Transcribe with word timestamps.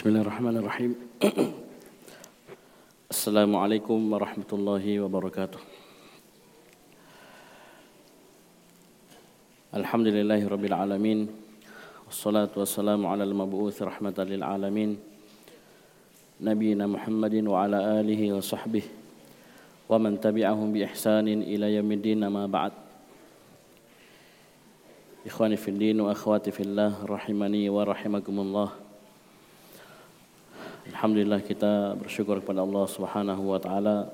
Bismillahirrahmanirrahim. 0.00 0.96
Assalamualaikum 3.12 4.00
warahmatullahi 4.08 4.96
wabarakatuh. 4.96 5.60
Alhamdulillahi 9.76 10.48
rabbil 10.48 10.72
alamin. 10.72 11.28
Wassalatu 12.08 12.64
wassalamu 12.64 13.12
ala 13.12 13.28
al-mab'uth 13.28 13.76
rahmatan 13.84 14.24
lil 14.24 14.40
alamin. 14.40 14.96
Nabiina 16.40 16.88
Muhammadin 16.88 17.44
wa 17.44 17.68
ala 17.68 18.00
alihi 18.00 18.32
wa 18.32 18.40
sahbihi 18.40 18.88
wa 19.84 20.00
man 20.00 20.16
tabi'ahum 20.16 20.72
bi 20.72 20.80
ihsanin 20.80 21.44
ila 21.44 21.68
yaumiddin 21.68 22.24
ma 22.24 22.48
ba'd. 22.48 22.72
Ikhwani 25.28 25.60
fid 25.60 25.76
din 25.76 26.00
wa 26.00 26.16
akhwati 26.16 26.56
fillah 26.56 27.04
rahimani 27.04 27.68
wa 27.68 27.84
rahimakumullah. 27.84 28.88
Alhamdulillah 30.90 31.38
kita 31.46 31.94
bersyukur 31.94 32.42
kepada 32.42 32.66
Allah 32.66 32.82
Subhanahu 32.90 33.54
wa 33.54 33.62
taala 33.62 34.10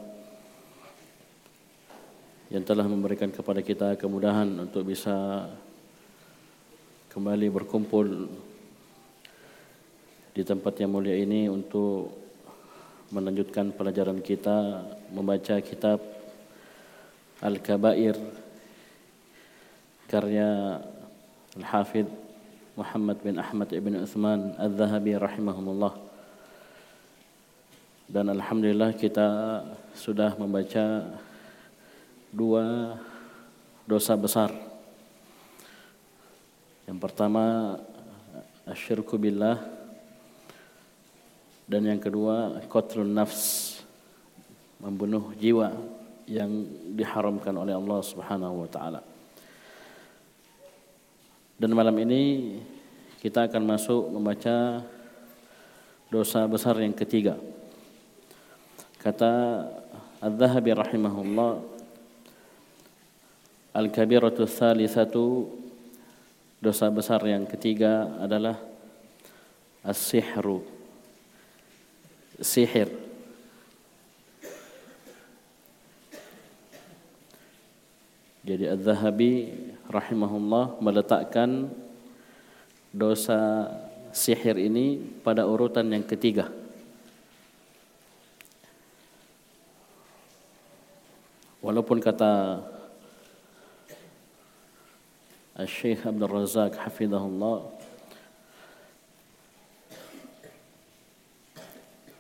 yang 2.52 2.60
telah 2.68 2.84
memberikan 2.84 3.32
kepada 3.32 3.64
kita 3.64 3.96
kemudahan 3.96 4.45
untuk 4.60 4.84
bisa 4.84 5.48
kembali 7.16 7.48
berkumpul 7.48 8.28
di 10.37 10.45
tempat 10.45 10.77
yang 10.77 10.92
mulia 10.92 11.16
ini 11.16 11.48
untuk 11.48 12.12
melanjutkan 13.09 13.73
pelajaran 13.73 14.20
kita 14.20 14.84
membaca 15.16 15.56
kitab 15.65 15.96
Al-Kabair 17.40 18.20
karya 20.12 20.84
Al-Hafidh 21.56 22.12
Muhammad 22.77 23.16
bin 23.24 23.40
Ahmad 23.40 23.73
ibn 23.73 23.96
Uthman 23.96 24.52
Al-Zahabi 24.60 25.16
rahimahumullah 25.16 26.05
dan 28.06 28.30
alhamdulillah 28.30 28.95
kita 28.95 29.28
sudah 29.90 30.38
membaca 30.38 31.10
dua 32.30 32.95
dosa 33.82 34.15
besar. 34.15 34.54
Yang 36.87 36.99
pertama 37.02 37.74
asyirku 38.62 39.18
billah 39.18 39.59
dan 41.66 41.82
yang 41.82 41.99
kedua 41.99 42.62
qatlun 42.71 43.10
nafs 43.10 43.74
membunuh 44.79 45.34
jiwa 45.34 45.74
yang 46.30 46.51
diharamkan 46.95 47.54
oleh 47.59 47.74
Allah 47.74 48.01
Subhanahu 48.07 48.66
wa 48.66 48.71
taala. 48.71 49.02
Dan 51.59 51.74
malam 51.74 51.96
ini 52.07 52.54
kita 53.18 53.51
akan 53.51 53.62
masuk 53.66 54.15
membaca 54.15 54.84
dosa 56.07 56.46
besar 56.46 56.79
yang 56.79 56.95
ketiga. 56.95 57.34
Kata 59.07 59.62
Al-Zahabi 60.18 60.74
rahimahullah 60.74 61.62
Al-kabiratu 63.71 64.43
thalithatu 64.50 65.47
dosa 66.59 66.91
besar 66.91 67.22
yang 67.22 67.47
ketiga 67.47 68.19
adalah 68.19 68.59
as-sihru 69.87 70.66
sihir 72.43 72.91
Jadi 78.43 78.66
Al-Zahabi 78.75 79.32
rahimahullah 79.87 80.82
meletakkan 80.82 81.71
dosa 82.91 83.71
sihir 84.10 84.59
ini 84.59 84.99
pada 85.22 85.47
urutan 85.47 85.87
yang 85.94 86.03
ketiga. 86.03 86.66
Walaupun 91.66 91.98
kata 91.98 92.62
Syekh 95.66 96.06
Abdul 96.06 96.31
Razak 96.31 96.78
hafizahullah 96.78 97.66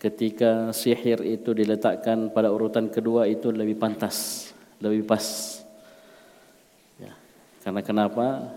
ketika 0.02 0.74
sihir 0.74 1.22
itu 1.22 1.54
diletakkan 1.54 2.34
pada 2.34 2.50
urutan 2.50 2.90
kedua 2.90 3.30
itu 3.30 3.54
lebih 3.54 3.78
pantas, 3.78 4.50
lebih 4.82 5.06
pas. 5.06 5.22
Ya. 6.98 7.14
Karena 7.62 7.86
kenapa? 7.86 8.50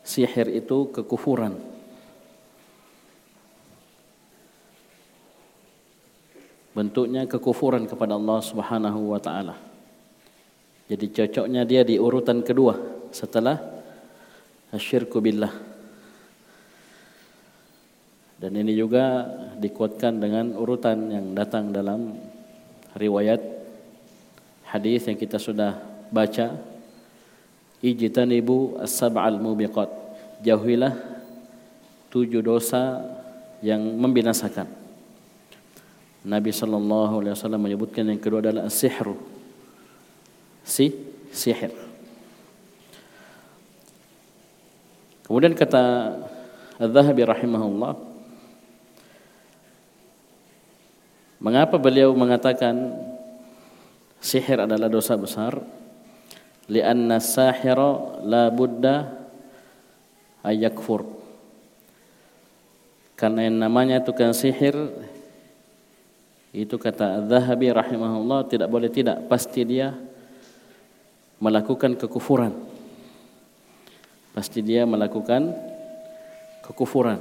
Sihir 0.00 0.48
itu 0.48 0.96
kekufuran. 0.96 1.60
Bentuknya 6.72 7.28
kekufuran 7.28 7.84
kepada 7.84 8.16
Allah 8.16 8.40
Subhanahu 8.40 9.12
wa 9.12 9.20
taala. 9.20 9.65
Jadi 10.86 11.10
cocoknya 11.10 11.66
dia 11.66 11.82
di 11.82 11.98
urutan 11.98 12.46
kedua 12.46 12.78
setelah 13.10 13.58
asyirku 14.70 15.18
billah. 15.18 15.50
Dan 18.36 18.52
ini 18.54 18.76
juga 18.78 19.26
dikuatkan 19.58 20.22
dengan 20.22 20.54
urutan 20.54 21.10
yang 21.10 21.26
datang 21.34 21.74
dalam 21.74 22.14
riwayat 22.94 23.42
hadis 24.70 25.10
yang 25.10 25.18
kita 25.18 25.42
sudah 25.42 25.74
baca. 26.14 26.54
Ijtanibu 27.82 28.78
as-sab'al 28.78 29.42
mubiqat. 29.42 29.90
Jauhilah 30.46 30.94
tujuh 32.12 32.44
dosa 32.46 33.02
yang 33.58 33.82
membinasakan. 33.82 34.68
Nabi 36.26 36.50
sallallahu 36.54 37.24
alaihi 37.24 37.34
wasallam 37.34 37.62
menyebutkan 37.62 38.06
yang 38.06 38.20
kedua 38.20 38.44
adalah 38.44 38.68
as-sihru 38.68 39.35
si 40.66 40.90
sihir. 41.30 41.70
Kemudian 45.22 45.54
kata 45.54 45.82
Az-Zahabi 46.76 47.22
rahimahullah 47.24 47.94
Mengapa 51.36 51.76
beliau 51.76 52.16
mengatakan 52.16 52.96
sihir 54.18 54.64
adalah 54.66 54.88
dosa 54.88 55.14
besar? 55.14 55.60
Lianna 56.66 57.22
sahira 57.22 58.18
la 58.24 58.48
budda 58.50 59.14
ayakfur. 60.42 61.06
Karena 63.14 63.46
yang 63.46 63.62
namanya 63.62 64.02
tukang 64.02 64.32
sihir 64.32 64.74
itu 66.56 66.74
kata 66.80 67.22
Az-Zahabi 67.22 67.68
rahimahullah 67.68 68.48
tidak 68.48 68.66
boleh 68.72 68.88
tidak 68.88 69.28
pasti 69.28 69.62
dia 69.62 69.92
melakukan 71.40 71.96
kekufuran. 71.96 72.52
Pasti 74.36 74.60
dia 74.60 74.84
melakukan 74.84 75.56
kekufuran. 76.64 77.20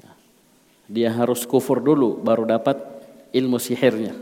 Ya. 0.00 0.10
Dia 0.88 1.10
harus 1.16 1.48
kufur 1.48 1.80
dulu 1.80 2.20
baru 2.20 2.44
dapat 2.44 2.76
ilmu 3.32 3.56
sihirnya. 3.56 4.12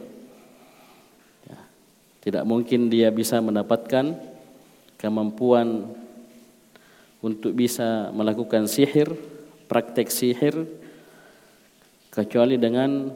Ya. 1.46 1.58
Tidak 2.22 2.44
mungkin 2.46 2.86
dia 2.86 3.10
bisa 3.10 3.42
mendapatkan 3.42 4.14
kemampuan 4.94 5.90
untuk 7.18 7.50
bisa 7.50 8.14
melakukan 8.14 8.70
sihir, 8.70 9.10
praktek 9.66 10.06
sihir 10.06 10.54
kecuali 12.14 12.56
dengan 12.56 13.10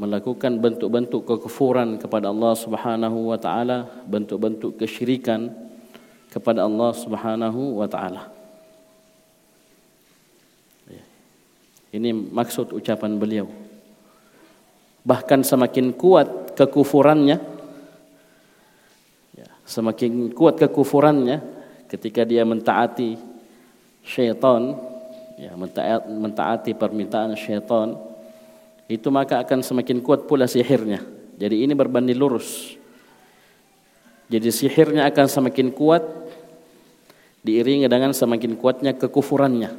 melakukan 0.00 0.56
bentuk-bentuk 0.56 1.28
kekufuran 1.28 2.00
kepada 2.00 2.32
Allah 2.32 2.56
Subhanahu 2.56 3.28
wa 3.28 3.38
taala, 3.38 3.88
bentuk-bentuk 4.08 4.80
kesyirikan 4.80 5.52
kepada 6.32 6.64
Allah 6.64 6.96
Subhanahu 6.96 7.76
wa 7.76 7.84
taala. 7.84 8.32
Ya. 10.88 11.04
Ini 11.92 12.10
maksud 12.32 12.72
ucapan 12.72 13.20
beliau. 13.20 13.52
Bahkan 15.04 15.44
semakin 15.44 15.92
kuat 15.92 16.56
kekufurannya, 16.56 17.36
ya, 19.36 19.48
semakin 19.68 20.32
kuat 20.32 20.56
kekufurannya 20.56 21.42
ketika 21.92 22.24
dia 22.24 22.48
mentaati 22.48 23.20
syaitan, 24.00 24.72
ya, 25.36 25.52
mentaati 26.06 26.72
permintaan 26.72 27.36
syaitan, 27.36 28.11
itu 28.90 29.08
maka 29.10 29.42
akan 29.42 29.62
semakin 29.62 30.02
kuat 30.02 30.26
pula 30.26 30.46
sihirnya. 30.46 31.02
Jadi 31.38 31.66
ini 31.66 31.72
berbanding 31.74 32.18
lurus. 32.18 32.78
Jadi 34.32 34.48
sihirnya 34.48 35.04
akan 35.10 35.26
semakin 35.28 35.68
kuat 35.74 36.02
diiringi 37.42 37.90
dengan 37.90 38.14
semakin 38.14 38.54
kuatnya 38.56 38.94
kekufurannya. 38.96 39.74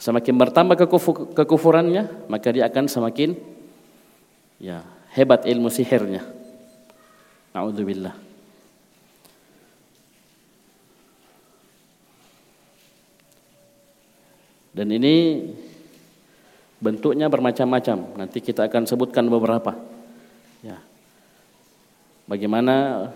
Semakin 0.00 0.34
bertambah 0.40 0.80
kekufurannya, 1.36 2.24
maka 2.32 2.48
dia 2.48 2.64
akan 2.72 2.88
semakin 2.88 3.36
ya 4.56 4.80
hebat 5.12 5.44
ilmu 5.44 5.68
sihirnya. 5.68 6.24
Nauzubillah. 7.52 8.16
Dan 14.70 14.88
ini 14.94 15.44
bentuknya 16.80 17.28
bermacam-macam. 17.28 18.16
Nanti 18.16 18.40
kita 18.40 18.66
akan 18.66 18.88
sebutkan 18.88 19.28
beberapa. 19.28 19.76
Ya. 20.64 20.80
Bagaimana 22.26 23.08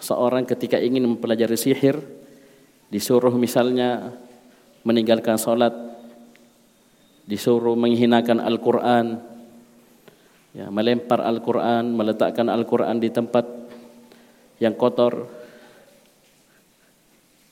seorang 0.00 0.48
ketika 0.48 0.80
ingin 0.80 1.06
mempelajari 1.06 1.54
sihir 1.54 2.00
disuruh 2.88 3.32
misalnya 3.36 4.16
meninggalkan 4.82 5.38
sholat, 5.38 5.72
disuruh 7.28 7.78
menghinakan 7.78 8.42
Al-Quran, 8.42 9.20
ya, 10.56 10.66
melempar 10.68 11.22
Al-Quran, 11.22 11.94
meletakkan 11.94 12.50
Al-Quran 12.50 12.98
di 12.98 13.08
tempat 13.08 13.46
yang 14.58 14.74
kotor, 14.74 15.30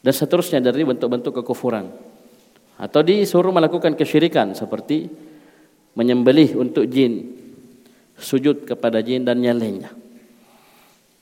dan 0.00 0.14
seterusnya 0.16 0.60
dari 0.64 0.82
bentuk-bentuk 0.84 1.44
kekufuran 1.44 1.92
atau 2.80 3.00
disuruh 3.04 3.52
melakukan 3.52 3.92
kesyirikan 3.92 4.56
seperti 4.56 5.04
menyembelih 5.94 6.54
untuk 6.56 6.86
jin, 6.86 7.34
sujud 8.20 8.68
kepada 8.68 9.02
jin 9.02 9.26
dan 9.26 9.42
yang 9.42 9.58
lainnya. 9.58 9.90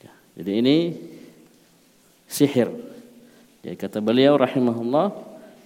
Ya, 0.03 0.13
jadi 0.39 0.51
ini 0.61 0.75
sihir. 2.29 2.69
Jadi 3.65 3.75
kata 3.75 3.99
beliau 3.99 4.37
rahimahullah 4.39 5.11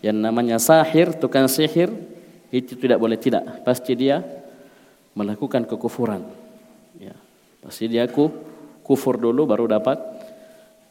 yang 0.02 0.18
namanya 0.18 0.58
sahir, 0.58 1.14
tukang 1.16 1.46
sihir 1.52 1.92
itu 2.54 2.78
tidak 2.78 3.02
boleh 3.02 3.18
tidak, 3.20 3.66
pasti 3.68 3.94
dia 3.98 4.24
melakukan 5.14 5.66
kekufuran. 5.68 6.26
Ya, 6.98 7.14
pasti 7.62 7.90
dia 7.90 8.06
ku, 8.10 8.30
kufur 8.86 9.18
dulu 9.18 9.46
baru 9.50 9.66
dapat 9.66 9.98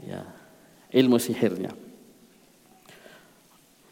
ya, 0.02 0.26
ilmu 0.90 1.18
sihirnya. 1.18 1.70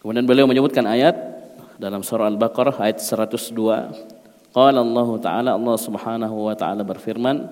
Kemudian 0.00 0.24
beliau 0.24 0.48
menyebutkan 0.48 0.88
ayat 0.88 1.39
dalam 1.80 2.04
surah 2.04 2.28
Al-Baqarah 2.28 2.76
ayat 2.76 3.00
102. 3.00 4.52
Qala 4.52 4.84
Allah 4.84 5.08
Ta'ala 5.16 5.50
Allah 5.56 5.76
Subhanahu 5.80 6.36
wa 6.44 6.52
taala 6.52 6.84
berfirman, 6.84 7.48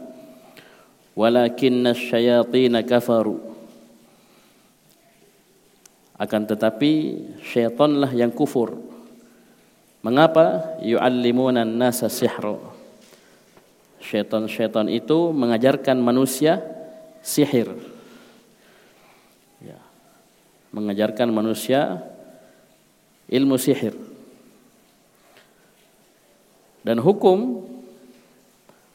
"Walakinna 1.17 1.97
syayatin 1.97 2.77
kafaru." 2.85 3.41
Akan 6.21 6.45
tetapi 6.45 7.25
syaitanlah 7.41 8.13
yang 8.13 8.29
kufur. 8.29 8.77
Mengapa? 10.05 10.77
Yu'allimuna 10.85 11.65
an-nasa 11.65 12.13
sihra. 12.13 12.59
Syaitan-syaitan 14.03 14.93
itu 14.93 15.31
mengajarkan 15.33 15.97
manusia 16.03 16.61
sihir. 17.23 17.71
Ya. 19.63 19.79
Mengajarkan 20.75 21.31
manusia 21.31 22.03
ilmu 23.31 23.55
sihir. 23.55 24.08
Dan 26.89 27.05
hukum 27.05 27.69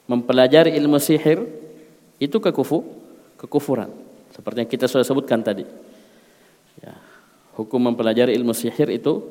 mempelajari 0.10 0.74
ilmu 0.81 0.98
sihir 0.98 1.45
itu 2.18 2.42
kekufu, 2.42 2.81
kekufuran. 3.38 3.94
Seperti 4.34 4.66
yang 4.66 4.72
kita 4.74 4.90
sudah 4.90 5.06
sebutkan 5.06 5.45
tadi. 5.45 5.62
Ya, 6.81 6.98
hukum 7.54 7.78
mempelajari 7.78 8.34
ilmu 8.34 8.50
sihir 8.57 8.90
itu 8.90 9.22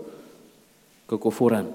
kekufuran. 1.10 1.74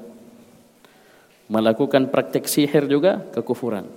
Melakukan 1.51 2.07
praktek 2.07 2.47
sihir 2.47 2.87
juga 2.87 3.19
kekufuran. 3.35 3.91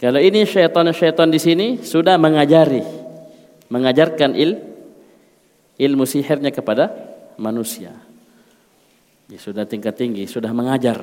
Kalau 0.00 0.20
ini 0.24 0.48
syaitan-syaitan 0.48 1.28
di 1.28 1.36
sini 1.36 1.66
sudah 1.84 2.16
mengajari, 2.16 2.80
mengajarkan 3.68 4.32
il, 4.40 4.56
ilmu 5.76 6.08
sihirnya 6.08 6.48
kepada 6.48 6.92
manusia. 7.36 8.03
Ya, 9.34 9.38
sudah 9.42 9.66
tingkat 9.66 9.98
tinggi, 9.98 10.30
sudah 10.30 10.54
mengajar. 10.54 11.02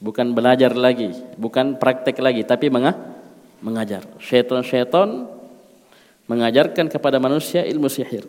Bukan 0.00 0.32
belajar 0.32 0.72
lagi, 0.72 1.12
bukan 1.36 1.76
praktek 1.76 2.16
lagi, 2.24 2.40
tapi 2.40 2.72
menga 2.72 2.96
mengajar. 3.60 4.08
Syaitan-syaitan 4.16 5.28
mengajarkan 6.24 6.88
kepada 6.88 7.20
manusia 7.20 7.68
ilmu 7.68 7.84
sihir. 7.84 8.24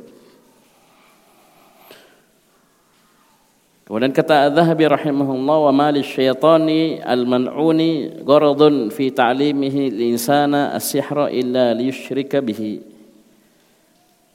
Kemudian 3.88 4.12
kata 4.12 4.52
Az-Zahabi 4.52 4.84
rahimahullah 4.88 5.58
wa 5.68 5.72
ma 5.72 5.88
syaitani 5.96 7.00
al-man'uni 7.00 8.20
gharadun 8.20 8.92
fi 8.92 9.16
ta'limihi 9.16 9.96
al-insana 9.96 10.76
as-sihra 10.76 11.32
illa 11.32 11.72
liyushrika 11.72 12.44
bihi. 12.44 12.84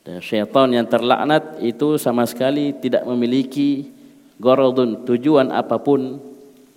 Dan 0.09 0.25
syaitan 0.25 0.73
yang 0.73 0.89
terlaknat 0.89 1.61
itu 1.61 2.01
sama 2.01 2.25
sekali 2.25 2.73
tidak 2.81 3.05
memiliki 3.05 3.96
gorodun 4.37 5.05
tujuan 5.05 5.53
apa 5.53 5.81
pun 5.81 6.21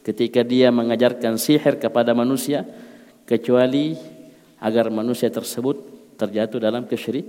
ketika 0.03 0.41
dia 0.41 0.71
mengajarkan 0.71 1.35
sihir 1.35 1.77
kepada 1.77 2.15
manusia 2.15 2.63
kecuali 3.27 3.93
agar 4.59 4.89
manusia 4.89 5.29
tersebut 5.29 5.99
terjatuh 6.19 6.59
dalam 6.59 6.83
kesyirik, 6.83 7.27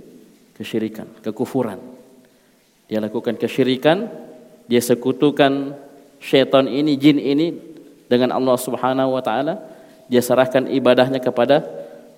kesyirikan, 0.57 1.07
kekufuran. 1.23 1.79
Dia 2.91 2.99
lakukan 2.99 3.39
kesyirikan, 3.39 4.11
dia 4.67 4.83
sekutukan 4.83 5.77
syaitan 6.19 6.67
ini, 6.67 6.99
jin 6.99 7.21
ini 7.21 7.47
dengan 8.11 8.35
Allah 8.35 8.59
Subhanahu 8.59 9.15
wa 9.15 9.23
taala, 9.23 9.63
dia 10.11 10.19
serahkan 10.19 10.67
ibadahnya 10.67 11.23
kepada 11.23 11.63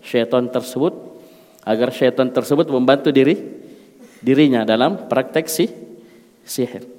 syaitan 0.01 0.49
tersebut 0.49 0.97
agar 1.61 1.93
syaitan 1.93 2.33
tersebut 2.33 2.65
membantu 2.73 3.13
diri 3.13 3.37
dirinya 4.23 4.65
dalam 4.65 5.05
praktek 5.05 5.45
si, 5.45 5.69
sihir. 6.41 6.92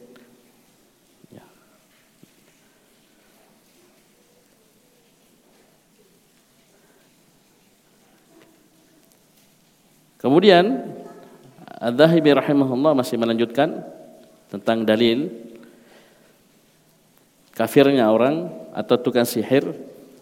Kemudian 10.24 10.88
Ad-Dahibi 11.84 12.32
rahimahullah 12.32 12.96
masih 12.96 13.20
melanjutkan 13.20 13.84
tentang 14.48 14.88
dalil 14.88 15.28
kafirnya 17.52 18.08
orang 18.08 18.48
atau 18.72 18.96
tukang 18.96 19.28
sihir 19.28 19.68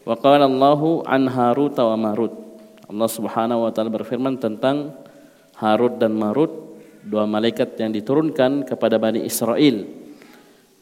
wa 0.03 0.19
qala 0.19 0.51
Allahu 0.51 1.07
an 1.07 1.31
Harut 1.31 1.79
wa 1.79 1.95
Marut. 1.95 2.35
Allah 2.91 3.07
Subhanahu 3.07 3.63
wa 3.63 3.71
taala 3.71 3.95
berfirman 3.95 4.43
tentang 4.43 4.91
Harut 5.55 5.95
dan 6.03 6.19
Marut 6.19 6.51
dua 7.07 7.23
malaikat 7.23 7.79
yang 7.79 7.95
diturunkan 7.95 8.67
kepada 8.67 8.99
Bani 8.99 9.23
Israel 9.23 9.87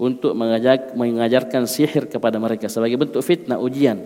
untuk 0.00 0.32
mengajak, 0.32 0.96
mengajarkan 0.96 1.68
sihir 1.68 2.08
kepada 2.08 2.40
mereka 2.40 2.72
sebagai 2.72 2.96
bentuk 2.96 3.20
fitnah 3.20 3.60
ujian. 3.60 4.00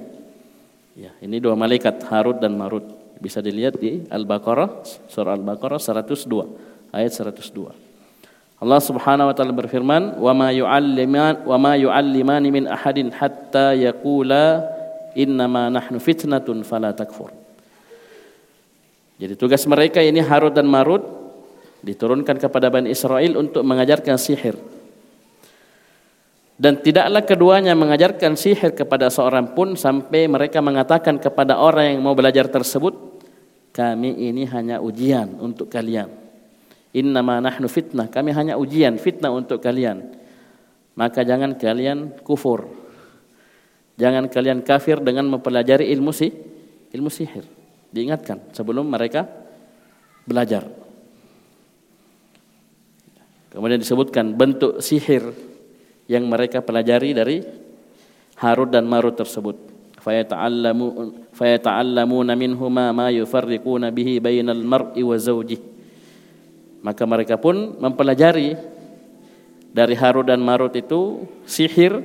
Ya, 0.98 1.14
ini 1.22 1.38
dua 1.38 1.54
malaikat 1.54 2.02
Harut 2.10 2.42
dan 2.42 2.58
Marut. 2.58 3.03
Bisa 3.24 3.40
dilihat 3.40 3.80
di 3.80 4.04
Al-Baqarah 4.12 4.84
surah 5.08 5.32
Al-Baqarah 5.32 5.80
102 5.80 6.92
ayat 6.92 7.08
102. 7.08 7.72
Allah 8.60 8.80
Subhanahu 8.84 9.32
wa 9.32 9.34
taala 9.34 9.56
berfirman, 9.56 10.20
"Wa 10.20 10.36
ma 10.36 10.52
yu'alliman 10.52 11.48
wa 11.48 11.56
ma 11.56 11.72
yu'allimani 11.72 12.48
min 12.52 12.64
ahadin 12.68 13.08
hatta 13.16 13.72
yaqula 13.72 14.68
innama 15.16 15.72
nahnu 15.72 15.96
fitnatun 15.96 16.68
fala 16.68 16.92
takfur." 16.92 17.32
Jadi 19.16 19.40
tugas 19.40 19.64
mereka 19.64 20.04
ini 20.04 20.20
Harut 20.20 20.52
dan 20.52 20.68
Marut 20.68 21.00
diturunkan 21.80 22.36
kepada 22.36 22.68
Bani 22.68 22.92
Israel 22.92 23.40
untuk 23.40 23.64
mengajarkan 23.64 24.20
sihir. 24.20 24.56
Dan 26.54 26.78
tidaklah 26.78 27.22
keduanya 27.26 27.74
mengajarkan 27.74 28.38
sihir 28.38 28.78
kepada 28.78 29.10
seorang 29.10 29.52
pun 29.58 29.74
sampai 29.74 30.30
mereka 30.30 30.62
mengatakan 30.62 31.18
kepada 31.18 31.58
orang 31.58 31.98
yang 31.98 32.00
mau 32.00 32.14
belajar 32.14 32.46
tersebut, 32.46 33.13
kami 33.74 34.30
ini 34.30 34.46
hanya 34.46 34.78
ujian 34.78 35.34
untuk 35.42 35.66
kalian. 35.66 36.06
Innama 36.94 37.42
nahnu 37.42 37.66
fitnah, 37.66 38.06
kami 38.06 38.30
hanya 38.30 38.54
ujian, 38.54 38.94
fitnah 39.02 39.34
untuk 39.34 39.58
kalian. 39.58 40.14
Maka 40.94 41.26
jangan 41.26 41.58
kalian 41.58 42.22
kufur. 42.22 42.70
Jangan 43.98 44.30
kalian 44.30 44.62
kafir 44.62 45.02
dengan 45.02 45.26
mempelajari 45.26 45.90
ilmu 45.90 46.14
si 46.14 46.30
ilmu 46.94 47.10
sihir. 47.10 47.42
Diingatkan 47.90 48.54
sebelum 48.54 48.86
mereka 48.86 49.26
belajar. 50.22 50.70
Kemudian 53.50 53.82
disebutkan 53.82 54.34
bentuk 54.34 54.78
sihir 54.78 55.34
yang 56.06 56.26
mereka 56.30 56.62
pelajari 56.62 57.10
dari 57.10 57.42
Harut 58.38 58.70
dan 58.70 58.86
Marut 58.86 59.14
tersebut. 59.18 59.54
Fayata'allamu 59.98 61.23
fayata'allamuna 61.34 62.38
minhuma 62.38 62.94
ma 62.94 63.10
yufarriquna 63.10 63.90
bihi 63.90 64.22
bainal 64.22 64.62
mar'i 64.62 65.02
wa 65.02 65.18
zawjih. 65.18 65.58
Maka 66.80 67.02
mereka 67.04 67.36
pun 67.36 67.76
mempelajari 67.80 68.54
dari 69.74 69.94
Harut 69.98 70.24
dan 70.24 70.38
Marut 70.38 70.72
itu 70.78 71.26
sihir 71.44 71.98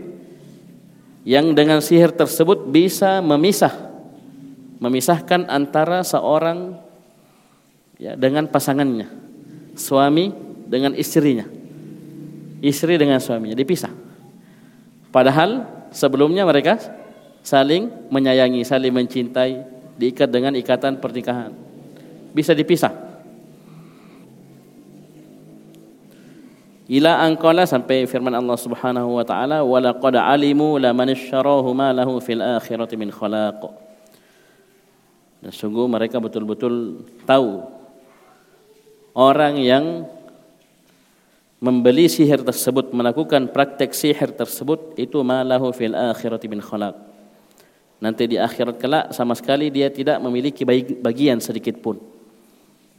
yang 1.28 1.54
dengan 1.54 1.84
sihir 1.84 2.10
tersebut 2.10 2.66
bisa 2.74 3.22
memisah 3.22 3.92
memisahkan 4.80 5.46
antara 5.52 6.02
seorang 6.02 6.80
ya 8.00 8.16
dengan 8.16 8.48
pasangannya 8.48 9.12
suami 9.76 10.32
dengan 10.66 10.96
istrinya. 10.96 11.46
istri 12.60 13.00
dengan 13.00 13.24
suaminya 13.24 13.56
dipisah. 13.56 13.88
Padahal 15.16 15.64
sebelumnya 15.96 16.44
mereka 16.44 16.76
saling 17.50 17.90
menyayangi, 18.14 18.62
saling 18.62 18.94
mencintai, 18.94 19.66
diikat 19.98 20.30
dengan 20.30 20.54
ikatan 20.54 21.02
pernikahan. 21.02 21.50
Bisa 22.30 22.54
dipisah. 22.54 22.94
Ila 26.90 27.22
angkala 27.22 27.66
sampai 27.70 28.06
firman 28.10 28.34
Allah 28.34 28.58
Subhanahu 28.58 29.18
wa 29.18 29.26
taala 29.26 29.62
wa 29.62 29.78
laqad 29.78 30.18
alimu 30.18 30.82
laman 30.82 31.14
ishtarahu 31.14 31.70
ma 31.74 31.94
lahu 31.94 32.18
fil 32.22 32.42
akhirati 32.42 32.98
min 32.98 33.10
khalaq. 33.14 33.62
Dan 35.42 35.54
sungguh 35.54 35.86
mereka 35.86 36.18
betul-betul 36.18 37.06
tahu 37.30 37.62
orang 39.14 39.58
yang 39.62 39.86
membeli 41.62 42.10
sihir 42.10 42.42
tersebut, 42.42 42.90
melakukan 42.90 43.54
praktek 43.54 43.94
sihir 43.94 44.34
tersebut 44.34 44.98
itu 44.98 45.22
malahu 45.22 45.70
fil 45.70 45.94
akhirati 45.94 46.50
min 46.50 46.62
khalaq. 46.62 47.09
Nanti 48.00 48.32
di 48.32 48.40
akhirat 48.40 48.80
kelak 48.80 49.06
sama 49.12 49.36
sekali 49.36 49.68
dia 49.68 49.92
tidak 49.92 50.24
memiliki 50.24 50.64
bagian 51.04 51.44
sedikit 51.44 51.84
pun. 51.84 52.00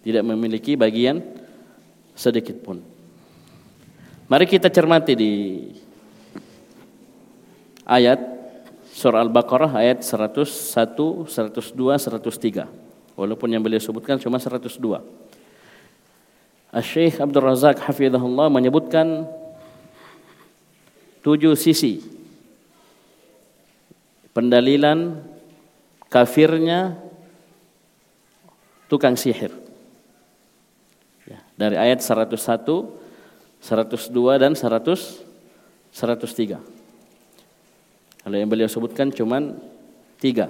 Tidak 0.05 0.21
memiliki 0.21 0.77
bagian 0.77 1.25
sedikit 2.13 2.61
pun. 2.61 2.85
Mari 4.29 4.45
kita 4.45 4.69
cermati 4.69 5.17
di 5.17 5.33
ayat 7.89 8.21
surah 8.93 9.25
Al-Baqarah 9.25 9.73
ayat 9.81 10.05
101, 10.05 11.27
102, 11.33 11.97
103. 11.97 12.69
Walaupun 13.17 13.49
yang 13.49 13.65
beliau 13.65 13.81
sebutkan 13.81 14.21
cuma 14.21 14.37
102. 14.37 14.69
Syekh 16.79 17.19
Abdul 17.19 17.43
Razak 17.43 17.83
hafizahullah 17.83 18.47
menyebutkan 18.53 19.27
tujuh 21.25 21.59
sisi 21.59 22.20
pendalilan 24.37 25.23
kafirnya 26.11 26.99
tukang 28.91 29.15
sihir. 29.15 29.55
Ya, 31.27 31.39
dari 31.55 31.79
ayat 31.79 32.03
101, 32.03 32.35
102 33.63 34.43
dan 34.43 34.53
100 34.59 35.31
103. 35.91 36.63
Kalau 38.21 38.37
yang 38.37 38.51
beliau 38.51 38.71
sebutkan 38.71 39.11
cuman 39.11 39.59
tiga, 40.23 40.47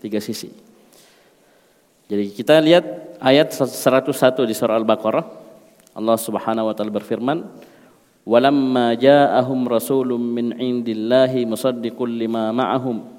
tiga 0.00 0.16
sisi. 0.22 0.48
Jadi 2.08 2.32
kita 2.32 2.56
lihat 2.64 2.84
ayat 3.20 3.52
101 3.52 4.48
di 4.48 4.54
surah 4.56 4.80
Al-Baqarah. 4.80 5.26
Allah 5.92 6.16
Subhanahu 6.16 6.72
wa 6.72 6.74
taala 6.78 6.94
berfirman, 6.94 7.44
"Walamma 8.24 8.96
ja'ahum 8.96 9.68
rasulun 9.68 10.22
min 10.22 10.56
'indillahi 10.56 11.44
musaddiqul 11.44 12.08
lima 12.08 12.48
ma'ahum, 12.54 13.17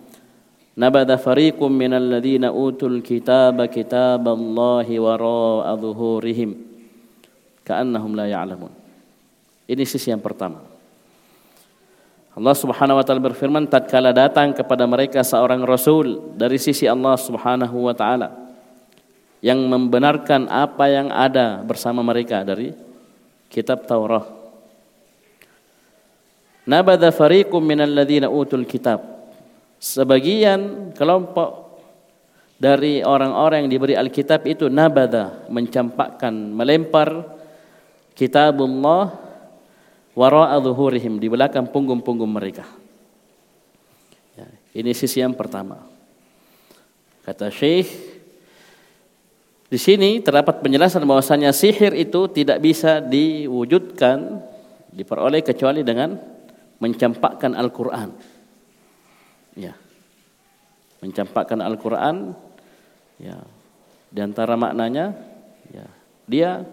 nabada 0.79 1.19
fariqum 1.19 1.67
minal 1.67 2.07
ladzina 2.07 2.55
utul 2.55 3.03
kitaba 3.03 3.67
kitaballahi 3.67 4.95
wara'a 4.95 5.75
dhuhurihim 5.75 6.55
ka'annahum 7.67 8.15
la 8.15 8.31
ya'lamun." 8.31 8.71
Ini 9.67 9.83
sisi 9.83 10.09
yang 10.09 10.23
pertama. 10.23 10.63
Allah 12.39 12.55
Subhanahu 12.55 12.95
wa 12.95 13.03
taala 13.03 13.19
berfirman 13.19 13.67
tatkala 13.67 14.15
datang 14.15 14.55
kepada 14.55 14.87
mereka 14.87 15.19
seorang 15.27 15.59
rasul 15.67 16.31
dari 16.39 16.55
sisi 16.55 16.87
Allah 16.87 17.19
Subhanahu 17.19 17.83
wa 17.83 17.91
taala 17.91 18.31
yang 19.43 19.59
membenarkan 19.59 20.47
apa 20.47 20.87
yang 20.87 21.11
ada 21.11 21.59
bersama 21.59 21.99
mereka 21.99 22.39
dari 22.47 22.71
kitab 23.51 23.83
Taurat. 23.83 24.23
Nabada 26.63 27.11
fariqum 27.11 27.59
minal 27.59 27.91
ladzina 27.91 28.31
utul 28.31 28.63
kitab. 28.63 29.18
Sebagian 29.79 30.91
kelompok 30.91 31.79
dari 32.59 32.99
orang-orang 32.99 33.63
yang 33.65 33.71
diberi 33.71 33.95
Alkitab 33.95 34.43
itu 34.43 34.67
nabada 34.67 35.47
mencampakkan, 35.47 36.35
melempar 36.51 37.23
kitabullah 38.11 39.15
wara'a 40.11 40.59
zuhurihim 40.59 41.15
di 41.23 41.31
belakang 41.31 41.71
punggung-punggung 41.71 42.27
mereka. 42.27 42.67
Ya, 44.35 44.47
ini 44.75 44.91
sisi 44.91 45.23
yang 45.23 45.31
pertama. 45.31 45.79
Kata 47.23 47.47
Syekh 47.47 48.19
di 49.69 49.77
sini 49.77 50.19
terdapat 50.19 50.65
penjelasan 50.65 51.05
bahwasanya 51.05 51.53
sihir 51.53 51.93
itu 51.93 52.25
tidak 52.33 52.57
bisa 52.57 52.99
diwujudkan, 52.99 54.43
diperoleh 54.89 55.45
kecuali 55.45 55.85
dengan 55.85 56.17
mencampakkan 56.81 57.53
Al-Quran. 57.53 58.38
Ya. 59.55 59.73
Mencampakkan 60.99 61.63
Al-Quran, 61.63 62.35
ya. 63.21 63.39
Di 64.09 64.19
antara 64.25 64.57
maknanya, 64.57 65.13
ya, 65.69 65.85
dia 66.25 66.65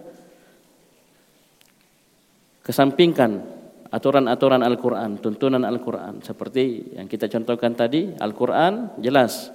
kesampingkan 2.65 3.45
aturan-aturan 3.87 4.59
Al-Quran, 4.59 5.21
tuntunan 5.23 5.63
Al-Quran. 5.63 6.19
Seperti 6.25 6.97
yang 6.99 7.07
kita 7.07 7.31
contohkan 7.31 7.71
tadi, 7.77 8.11
Al-Quran 8.19 8.99
jelas 8.99 9.53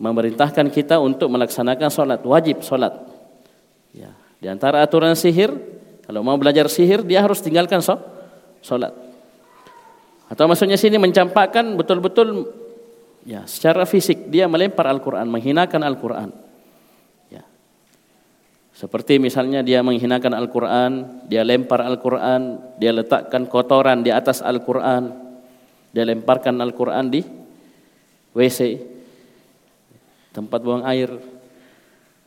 memerintahkan 0.00 0.72
kita 0.72 0.96
untuk 0.96 1.28
melaksanakan 1.28 1.92
sholat, 1.92 2.20
wajib 2.24 2.64
sholat. 2.64 2.96
Ya. 3.92 4.16
Di 4.40 4.48
antara 4.48 4.80
aturan 4.80 5.12
sihir, 5.12 5.52
kalau 6.08 6.24
mau 6.24 6.40
belajar 6.40 6.64
sihir 6.72 7.04
dia 7.04 7.20
harus 7.20 7.44
tinggalkan 7.44 7.84
sholat. 8.64 9.09
Atau 10.30 10.46
maksudnya 10.46 10.78
sini 10.78 10.94
mencampakkan 10.94 11.74
betul-betul 11.74 12.46
ya 13.26 13.42
secara 13.50 13.82
fisik 13.82 14.30
dia 14.30 14.46
melempar 14.46 14.86
Al-Quran, 14.86 15.26
menghinakan 15.26 15.82
Al-Quran. 15.82 16.30
Ya. 17.34 17.42
Seperti 18.70 19.18
misalnya 19.18 19.66
dia 19.66 19.82
menghinakan 19.82 20.30
Al-Quran, 20.30 21.26
dia 21.26 21.42
lempar 21.42 21.82
Al-Quran, 21.82 22.62
dia 22.78 22.94
letakkan 22.94 23.50
kotoran 23.50 24.06
di 24.06 24.14
atas 24.14 24.38
Al-Quran, 24.38 25.10
dia 25.90 26.06
lemparkan 26.06 26.62
Al-Quran 26.62 27.10
di 27.10 27.26
WC, 28.30 28.78
tempat 30.30 30.62
buang 30.62 30.86
air. 30.86 31.10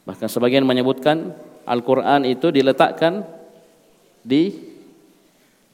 Bahkan 0.04 0.28
sebagian 0.28 0.68
menyebutkan 0.68 1.32
Al-Quran 1.64 2.28
itu 2.28 2.52
diletakkan 2.52 3.24
di 4.20 4.52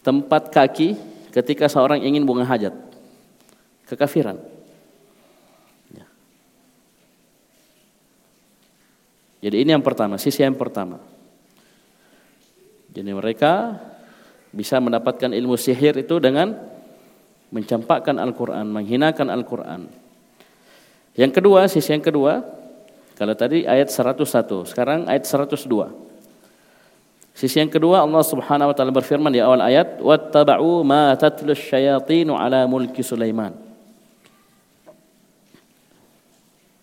tempat 0.05 0.53
kaki 0.53 1.08
ketika 1.29 1.69
seorang 1.69 2.01
ingin 2.01 2.25
buang 2.25 2.45
hajat. 2.45 2.73
Kekafiran. 3.89 4.37
Ya. 5.93 6.05
Jadi 9.49 9.55
ini 9.65 9.73
yang 9.73 9.85
pertama, 9.85 10.21
sisi 10.21 10.45
yang 10.45 10.57
pertama. 10.57 11.01
Jadi 12.93 13.11
mereka 13.13 13.77
bisa 14.49 14.81
mendapatkan 14.81 15.29
ilmu 15.29 15.57
sihir 15.57 15.97
itu 16.01 16.17
dengan 16.17 16.57
mencampakkan 17.49 18.17
Al-Quran, 18.17 18.65
menghinakan 18.69 19.29
Al-Quran. 19.29 19.89
Yang 21.17 21.31
kedua, 21.41 21.65
sisi 21.65 21.93
yang 21.93 22.05
kedua, 22.05 22.45
kalau 23.17 23.33
tadi 23.35 23.65
ayat 23.65 23.89
101, 23.89 24.69
sekarang 24.69 25.09
ayat 25.09 25.25
102. 25.25 26.08
Sisi 27.39 27.55
yang 27.55 27.71
kedua 27.71 28.03
Allah 28.03 28.19
Subhanahu 28.19 28.67
wa 28.67 28.75
taala 28.75 28.91
berfirman 28.91 29.31
di 29.31 29.39
awal 29.39 29.63
ayat, 29.63 30.03
"Wattaba'u 30.03 30.83
ma 30.83 31.15
tatlu 31.15 31.55
syayatinu 31.55 32.35
ala 32.35 32.67
mulki 32.67 32.99
Sulaiman." 32.99 33.55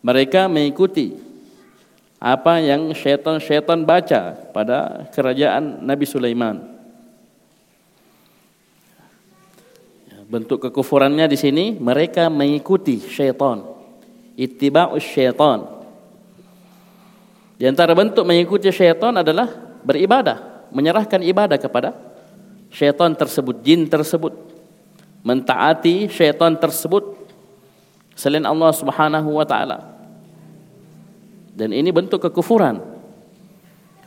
Mereka 0.01 0.49
mengikuti 0.49 1.13
apa 2.17 2.57
yang 2.65 2.89
syaitan-syaitan 2.97 3.85
baca 3.85 4.33
pada 4.57 5.05
kerajaan 5.13 5.85
Nabi 5.85 6.09
Sulaiman. 6.09 6.57
Bentuk 10.25 10.65
kekufurannya 10.65 11.29
di 11.29 11.37
sini 11.37 11.77
mereka 11.77 12.33
mengikuti 12.33 12.97
syaitan 12.97 13.61
ittiba'us 14.41 15.05
syaitan. 15.05 15.69
Di 17.61 17.69
antara 17.69 17.93
bentuk 17.93 18.25
mengikuti 18.25 18.73
syaitan 18.73 19.21
adalah 19.21 19.66
beribadah, 19.87 20.67
menyerahkan 20.75 21.23
ibadah 21.23 21.55
kepada 21.63 21.95
syaitan 22.75 23.15
tersebut, 23.15 23.63
jin 23.63 23.87
tersebut, 23.87 24.35
mentaati 25.23 26.11
syaitan 26.11 26.59
tersebut 26.59 27.15
selain 28.19 28.43
Allah 28.43 28.75
Subhanahu 28.75 29.39
wa 29.39 29.47
taala. 29.47 29.95
Dan 31.57 31.71
ini 31.73 31.95
bentuk 31.95 32.19
kekufuran 32.21 32.83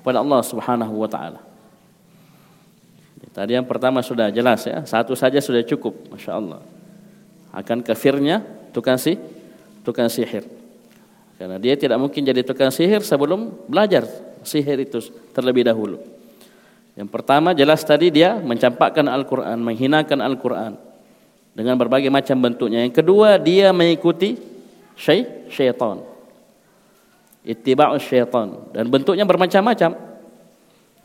kepada 0.04 0.20
Allah 0.20 0.44
Subhanahu 0.44 1.00
wa 1.00 1.08
taala. 1.08 1.42
Tadi 3.30 3.56
yang 3.56 3.64
pertama 3.64 4.04
sudah 4.04 4.28
jelas 4.34 4.68
ya, 4.68 4.84
satu 4.84 5.16
saja 5.16 5.40
sudah 5.40 5.64
cukup, 5.64 6.12
masya 6.12 6.36
Allah. 6.36 6.60
Akan 7.56 7.80
kafirnya 7.80 8.44
tukang 8.76 9.00
si 9.00 9.16
tukang 9.86 10.12
sihir. 10.12 10.44
Karena 11.40 11.56
dia 11.56 11.80
tidak 11.80 11.96
mungkin 12.04 12.26
jadi 12.26 12.44
tukang 12.44 12.68
sihir 12.68 13.00
sebelum 13.00 13.54
belajar 13.70 14.04
sihir 14.44 14.80
itu 14.84 15.00
terlebih 15.32 15.68
dahulu. 15.68 16.00
Yang 17.00 17.10
pertama 17.16 17.56
jelas 17.56 17.80
tadi 17.88 18.12
dia 18.12 18.36
mencampakkan 18.36 19.08
Al-Quran, 19.08 19.56
menghinakan 19.64 20.20
Al-Quran 20.20 20.76
dengan 21.56 21.80
berbagai 21.80 22.12
macam 22.12 22.36
bentuknya. 22.44 22.84
Yang 22.84 23.00
kedua 23.00 23.40
dia 23.40 23.72
mengikuti 23.72 24.36
syai 25.00 25.48
syaitan. 25.48 26.04
Ittiba'u 27.40 27.96
syaitan 28.04 28.68
dan 28.76 28.92
bentuknya 28.92 29.24
bermacam-macam. 29.24 29.96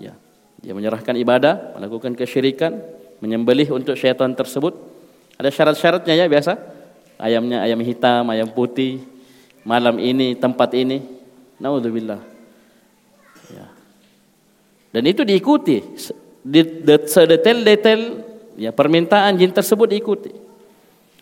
Ya. 0.02 0.18
Dia 0.58 0.74
menyerahkan 0.74 1.14
ibadah, 1.14 1.78
melakukan 1.78 2.18
kesyirikan, 2.18 2.82
menyembelih 3.22 3.70
untuk 3.70 3.94
syaitan 3.94 4.34
tersebut. 4.34 4.74
Ada 5.38 5.54
syarat-syaratnya 5.54 6.14
ya 6.18 6.26
biasa. 6.26 6.58
Ayamnya 7.22 7.62
ayam 7.62 7.78
hitam, 7.78 8.26
ayam 8.34 8.50
putih, 8.50 8.98
malam 9.62 10.02
ini, 10.02 10.34
tempat 10.34 10.74
ini. 10.74 11.06
Naudzubillah. 11.62 12.33
Dan 14.94 15.10
itu 15.10 15.26
diikuti 15.26 15.82
sedetail-detail 17.10 18.00
ya 18.54 18.70
permintaan 18.70 19.34
jin 19.34 19.50
tersebut 19.50 19.90
diikuti. 19.90 20.30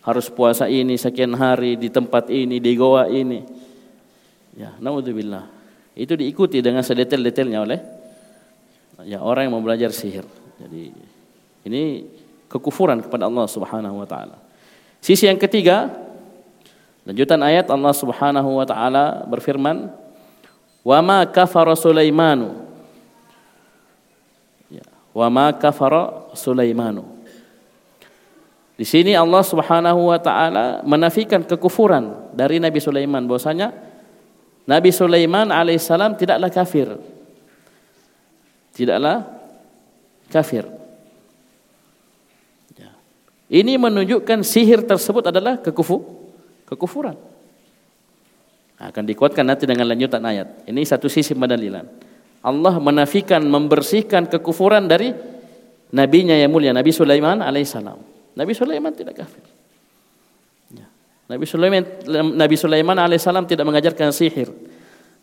Harus 0.05 0.29
puasa 0.29 0.69
ini 0.69 1.01
sekian 1.01 1.33
hari 1.33 1.81
di 1.81 1.89
tempat 1.89 2.29
ini 2.29 2.61
di 2.61 2.77
goa 2.77 3.09
ini. 3.09 3.41
Ya, 4.53 4.77
naudzubillah. 4.77 5.49
Itu 5.97 6.21
diikuti 6.21 6.61
dengan 6.61 6.85
sedetail-detailnya 6.85 7.59
oleh 7.65 7.81
ya 9.09 9.25
orang 9.25 9.49
yang 9.49 9.57
mau 9.57 9.65
belajar 9.65 9.89
sihir. 9.89 10.29
Jadi 10.61 10.93
ini 11.65 11.83
kekufuran 12.53 13.01
kepada 13.01 13.25
Allah 13.25 13.49
Subhanahu 13.49 14.05
wa 14.05 14.07
taala. 14.07 14.37
Sisi 15.01 15.25
yang 15.25 15.41
ketiga, 15.41 15.89
lanjutan 17.09 17.41
ayat 17.41 17.73
Allah 17.73 17.97
Subhanahu 17.97 18.61
wa 18.61 18.67
taala 18.69 19.25
berfirman, 19.25 19.89
"Wa 20.85 21.01
ma 21.01 21.25
kafara 21.25 21.73
Sulaimanu 21.73 22.62
wa 25.13 25.27
ma 25.29 25.53
kafara 25.53 26.33
Sulaimanu. 26.33 27.05
Di 28.73 28.89
sini 28.89 29.13
Allah 29.13 29.45
Subhanahu 29.45 30.11
wa 30.11 30.19
taala 30.19 30.81
menafikan 30.83 31.45
kekufuran 31.45 32.35
dari 32.35 32.59
Nabi 32.59 32.81
Sulaiman 32.81 33.29
bahwasanya 33.29 33.71
Nabi 34.65 34.91
Sulaiman 34.91 35.53
alaihissalam 35.53 36.17
tidaklah 36.17 36.51
kafir. 36.51 36.89
Tidaklah 38.73 39.29
kafir. 40.33 40.65
Ya. 42.75 42.91
Ini 43.53 43.77
menunjukkan 43.77 44.41
sihir 44.41 44.89
tersebut 44.89 45.29
adalah 45.29 45.61
kekufu, 45.61 46.01
kekufuran. 46.65 47.21
Akan 48.83 49.07
dikuatkan 49.07 49.47
nanti 49.47 49.69
dengan 49.69 49.87
lanjutan 49.87 50.25
ayat. 50.25 50.67
Ini 50.67 50.83
satu 50.83 51.07
sisi 51.07 51.37
pendalilan. 51.39 51.87
Allah 52.43 52.75
menafikan 52.83 53.39
membersihkan 53.47 54.27
kekufuran 54.27 54.91
dari 54.91 55.15
nabinya 55.95 56.35
yang 56.35 56.51
mulia 56.51 56.75
Nabi 56.75 56.91
Sulaiman 56.91 57.39
alaihissalam. 57.39 57.99
Nabi 58.35 58.53
Sulaiman 58.53 58.91
tidak 58.91 59.23
kafir. 59.23 59.47
Ya. 60.75 60.91
Nabi 61.31 61.47
Sulaiman 61.47 61.83
Nabi 62.35 62.57
Sulaiman 62.59 62.99
alaihissalam 62.99 63.47
tidak 63.47 63.63
mengajarkan 63.63 64.11
sihir. 64.11 64.51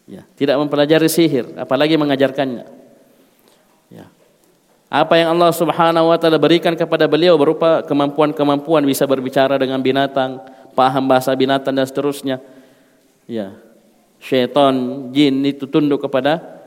Ya, 0.09 0.25
tidak 0.33 0.57
mempelajari 0.57 1.05
sihir, 1.05 1.53
apalagi 1.53 1.93
mengajarkannya. 1.93 2.65
Ya. 3.93 4.09
Apa 4.89 5.21
yang 5.21 5.37
Allah 5.37 5.53
Subhanahu 5.53 6.09
wa 6.09 6.17
taala 6.17 6.41
berikan 6.41 6.73
kepada 6.73 7.05
beliau 7.05 7.37
berupa 7.37 7.85
kemampuan-kemampuan 7.85 8.81
bisa 8.89 9.05
berbicara 9.05 9.61
dengan 9.61 9.77
binatang, 9.85 10.41
paham 10.73 11.05
bahasa 11.05 11.29
binatang 11.37 11.77
dan 11.77 11.85
seterusnya. 11.85 12.41
Ya. 13.29 13.53
Syaitan, 14.17 14.73
jin 15.13 15.45
itu 15.45 15.69
tunduk 15.69 16.01
kepada 16.09 16.58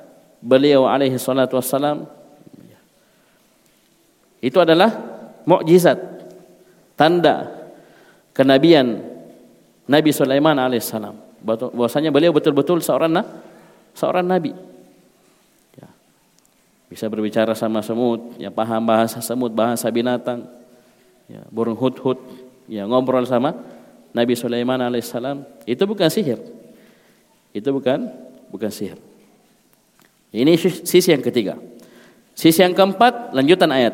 beliau 0.42 0.90
alaihi 0.90 1.14
salatu 1.16 1.56
wassalam 1.56 2.04
itu 4.42 4.58
adalah 4.58 4.90
mukjizat 5.46 5.96
tanda 6.98 7.46
kenabian 8.34 8.98
Nabi 9.86 10.10
Sulaiman 10.10 10.58
alaihissalam 10.58 11.14
bahwasanya 11.46 12.10
beliau 12.10 12.34
betul-betul 12.34 12.82
seorang 12.82 13.22
seorang 13.94 14.26
nabi. 14.26 14.50
Ya. 15.78 15.86
bisa 16.90 17.06
berbicara 17.06 17.54
sama 17.54 17.86
semut 17.86 18.34
ya 18.38 18.50
paham 18.50 18.82
bahasa 18.82 19.22
semut 19.22 19.54
bahasa 19.54 19.86
binatang 19.94 20.42
ya 21.30 21.42
burung 21.50 21.78
hut-hut 21.78 22.18
ya 22.66 22.82
ngobrol 22.86 23.22
sama 23.26 23.54
Nabi 24.10 24.34
Sulaiman 24.34 24.82
alaihissalam 24.82 25.46
itu 25.70 25.82
bukan 25.86 26.10
sihir. 26.10 26.42
Itu 27.54 27.70
bukan 27.70 28.10
bukan 28.50 28.70
sihir 28.74 29.11
ini 30.32 30.56
sisi 30.56 31.12
yang 31.12 31.20
ketiga. 31.20 31.60
Sisi 32.32 32.64
yang 32.64 32.72
keempat, 32.72 33.36
lanjutan 33.36 33.68
ayat. 33.68 33.92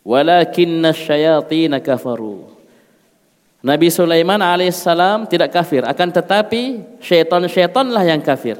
Walakinna 0.00 0.96
syayatin 0.96 1.76
kafaru. 1.84 2.48
Nabi 3.60 3.92
Sulaiman 3.92 4.40
alaihissalam 4.40 5.28
tidak 5.28 5.52
kafir, 5.52 5.84
akan 5.84 6.08
tetapi 6.08 6.80
syaitan-syaitanlah 7.04 8.02
yang 8.08 8.24
kafir. 8.24 8.56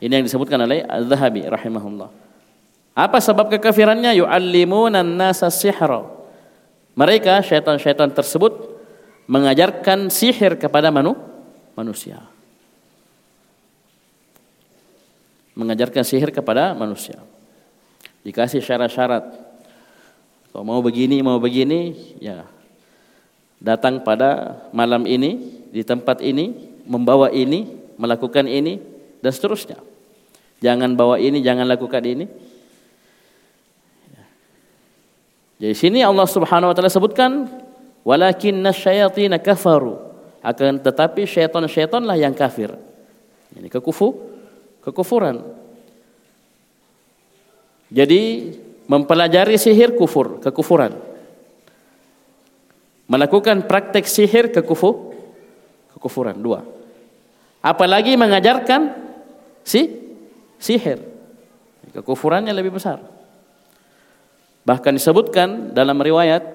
Ini 0.00 0.10
yang 0.18 0.24
disebutkan 0.24 0.58
oleh 0.64 0.82
Al-Zahabi 0.82 1.44
rahimahullah. 1.44 2.08
Apa 2.96 3.20
sebab 3.20 3.52
kekafirannya? 3.52 4.16
Yu'allimuna 4.18 5.04
nasa 5.04 5.52
sihra. 5.52 6.08
Mereka 6.96 7.44
syaitan-syaitan 7.44 8.10
tersebut 8.10 8.80
mengajarkan 9.30 10.10
sihir 10.10 10.56
kepada 10.58 10.90
manu, 10.90 11.14
manusia. 11.76 12.18
Mengajarkan 15.60 16.00
sihir 16.00 16.32
kepada 16.32 16.72
manusia. 16.72 17.20
Dikasih 18.24 18.64
syarat-syarat. 18.64 19.28
Kalau 20.50 20.64
mau 20.64 20.80
begini, 20.80 21.20
mau 21.20 21.36
begini, 21.36 21.92
ya 22.18 22.48
datang 23.60 24.00
pada 24.00 24.58
malam 24.72 25.04
ini 25.04 25.36
di 25.70 25.84
tempat 25.84 26.24
ini, 26.24 26.72
membawa 26.88 27.28
ini, 27.28 27.68
melakukan 28.00 28.48
ini 28.48 28.80
dan 29.20 29.30
seterusnya. 29.30 29.78
Jangan 30.64 30.96
bawa 30.96 31.20
ini, 31.20 31.44
jangan 31.44 31.68
lakukan 31.68 32.02
ini. 32.04 32.26
Jadi 35.60 35.76
sini 35.76 36.00
Allah 36.00 36.24
Subhanahu 36.24 36.72
wa 36.72 36.74
taala 36.74 36.88
sebutkan 36.88 37.44
walakin 38.00 38.64
nasyayatin 38.64 39.36
kafaru 39.44 40.00
akan 40.40 40.80
tetapi 40.80 41.28
syaitan-syaitanlah 41.28 42.16
yang 42.16 42.32
kafir. 42.32 42.72
Ini 43.52 43.68
kekufu 43.68 44.29
kekufuran. 44.84 45.42
Jadi 47.90 48.54
mempelajari 48.86 49.58
sihir 49.58 49.98
kufur, 49.98 50.38
kekufuran. 50.38 50.94
Melakukan 53.10 53.66
praktek 53.66 54.06
sihir 54.06 54.54
kekufu, 54.54 55.14
kekufuran. 55.94 56.38
Dua. 56.38 56.62
Apalagi 57.60 58.14
mengajarkan 58.14 58.94
si 59.66 59.90
sihir. 60.62 61.02
Kekufurannya 61.90 62.54
lebih 62.54 62.78
besar. 62.78 63.02
Bahkan 64.62 64.94
disebutkan 64.94 65.74
dalam 65.74 65.98
riwayat 65.98 66.46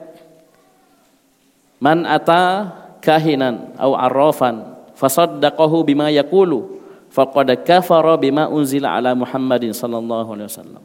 man 1.83 2.07
ata 2.07 2.71
kahinan 3.03 3.75
au 3.75 3.91
arrafan 3.91 4.77
fasaddaqahu 4.95 5.83
bima 5.83 6.07
yaqulu 6.07 6.74
faqad 7.15 7.63
kafara 7.63 8.19
bima 8.19 8.51
unzila 8.51 8.99
ala 8.99 9.15
Muhammadin 9.15 9.71
sallallahu 9.71 10.35
alaihi 10.35 10.51
wasallam. 10.51 10.83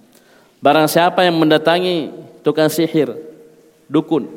Barang 0.63 0.87
siapa 0.87 1.27
yang 1.27 1.35
mendatangi 1.35 2.15
tukang 2.47 2.71
sihir, 2.71 3.11
dukun, 3.91 4.31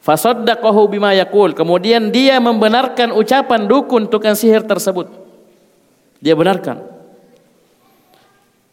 fasaddaqahu 0.00 0.80
bima 0.88 1.12
yaqul, 1.12 1.52
kemudian 1.52 2.08
dia 2.08 2.40
membenarkan 2.40 3.12
ucapan 3.12 3.68
dukun 3.68 4.08
tukang 4.08 4.32
sihir 4.32 4.64
tersebut. 4.64 5.12
Dia 6.24 6.32
benarkan. 6.32 6.80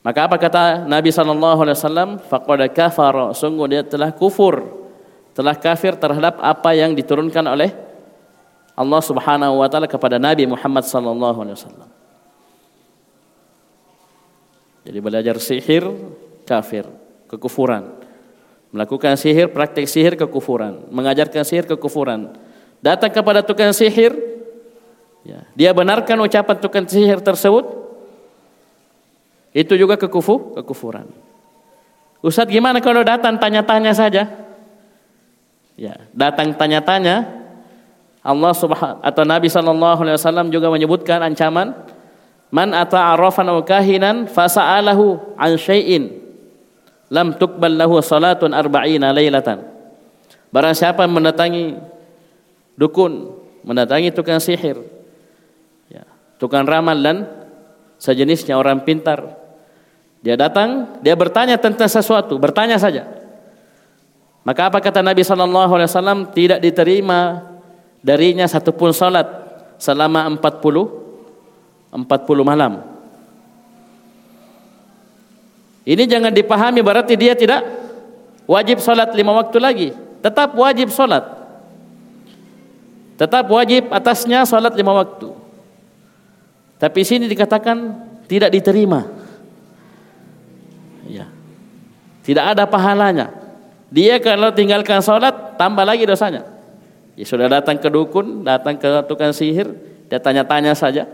Maka 0.07 0.19
apa 0.23 0.39
kata 0.39 0.87
Nabi 0.87 1.11
sallallahu 1.11 1.67
alaihi 1.67 1.75
wasallam? 1.75 2.09
Faqad 2.31 2.63
kafara, 2.71 3.35
sungguh 3.35 3.67
dia 3.67 3.83
telah 3.83 4.15
kufur, 4.15 4.63
telah 5.35 5.51
kafir 5.51 5.99
terhadap 5.99 6.39
apa 6.39 6.71
yang 6.71 6.95
diturunkan 6.95 7.43
oleh 7.43 7.75
Allah 8.77 9.01
Subhanahu 9.01 9.59
wa 9.59 9.67
taala 9.67 9.89
kepada 9.89 10.21
Nabi 10.21 10.45
Muhammad 10.45 10.85
sallallahu 10.85 11.43
alaihi 11.43 11.57
wasallam. 11.59 11.96
Jadi 14.87 15.03
belajar 15.03 15.35
sihir 15.35 15.83
kafir, 16.47 16.87
kekufuran. 17.27 17.91
Melakukan 18.71 19.19
sihir, 19.19 19.51
praktek 19.51 19.83
sihir 19.83 20.15
kekufuran, 20.15 20.87
mengajarkan 20.87 21.43
sihir 21.43 21.67
kekufuran. 21.67 22.31
Datang 22.79 23.11
kepada 23.11 23.43
tukang 23.43 23.75
sihir, 23.75 24.15
ya, 25.27 25.43
dia 25.59 25.75
benarkan 25.75 26.15
ucapan 26.23 26.55
tukang 26.55 26.87
sihir 26.87 27.19
tersebut, 27.19 27.67
itu 29.51 29.75
juga 29.75 29.99
kekufu, 29.99 30.55
kekufuran. 30.55 31.11
Ustadz 32.23 32.51
gimana 32.51 32.79
kalau 32.79 33.03
datang 33.03 33.35
tanya-tanya 33.35 33.91
saja? 33.91 34.23
Ya, 35.75 35.99
datang 36.15 36.55
tanya-tanya. 36.55 37.43
Allah 38.23 38.51
Subhanahu 38.51 38.99
atau 39.03 39.23
Nabi 39.23 39.47
Wasallam 39.47 40.51
juga 40.51 40.67
menyebutkan 40.67 41.23
ancaman 41.23 41.71
Man 42.47 42.71
ata'arrafan 42.71 43.51
aw 43.51 43.59
kahinan 43.63 44.31
fasa'alahu 44.31 45.35
an 45.35 45.51
syai'in 45.59 46.15
lam 47.11 47.35
tuqbal 47.35 47.75
lahu 47.75 47.99
salatun 47.99 48.55
arba'ina 48.55 49.11
lailatan. 49.11 49.63
Barang 50.51 50.75
siapa 50.75 51.03
mendatangi 51.07 51.75
dukun, 52.79 53.35
mendatangi 53.67 54.15
tukang 54.15 54.39
sihir, 54.39 54.79
ya, 55.91 56.07
tukang 56.39 56.63
ramal 56.63 56.95
dan 56.95 57.27
sejenisnya 57.99 58.55
orang 58.55 58.83
pintar. 58.83 59.35
Dia 60.23 60.39
datang, 60.39 60.99
dia 61.03 61.13
bertanya 61.19 61.59
tentang 61.59 61.91
sesuatu, 61.91 62.39
bertanya 62.39 62.79
saja. 62.79 63.05
Maka 64.47 64.71
apa 64.71 64.79
kata 64.79 65.03
Nabi 65.03 65.27
sallallahu 65.27 65.71
alaihi 65.75 65.91
wasallam 65.91 66.31
tidak 66.31 66.63
diterima 66.63 67.43
darinya 67.99 68.47
satupun 68.47 68.95
salat 68.95 69.27
selama 69.75 70.23
40 70.39 71.06
40 71.97 72.45
malam. 72.45 72.85
Ini 75.87 76.03
jangan 76.03 76.35
dipahami 76.35 76.83
berarti 76.83 77.15
dia 77.15 77.33
tidak 77.33 77.63
wajib 78.45 78.83
salat 78.83 79.09
lima 79.15 79.33
waktu 79.33 79.57
lagi. 79.57 79.89
Tetap 80.21 80.53
wajib 80.53 80.91
salat. 80.93 81.23
Tetap 83.17 83.47
wajib 83.49 83.89
atasnya 83.89 84.43
salat 84.43 84.75
lima 84.75 84.93
waktu. 84.93 85.31
Tapi 86.77 86.99
sini 87.01 87.25
dikatakan 87.25 87.97
tidak 88.29 88.53
diterima. 88.53 89.07
Ya. 91.07 91.25
Tidak 92.21 92.43
ada 92.43 92.67
pahalanya. 92.67 93.31
Dia 93.87 94.19
kalau 94.19 94.51
tinggalkan 94.51 94.99
salat 94.99 95.55
tambah 95.55 95.87
lagi 95.87 96.03
dosanya. 96.03 96.43
Ya 97.17 97.25
sudah 97.25 97.47
datang 97.47 97.79
ke 97.79 97.87
dukun, 97.87 98.43
datang 98.43 98.77
ke 98.77 98.85
tukang 99.07 99.31
sihir, 99.33 99.71
dia 100.11 100.19
tanya-tanya 100.19 100.75
saja. 100.77 101.07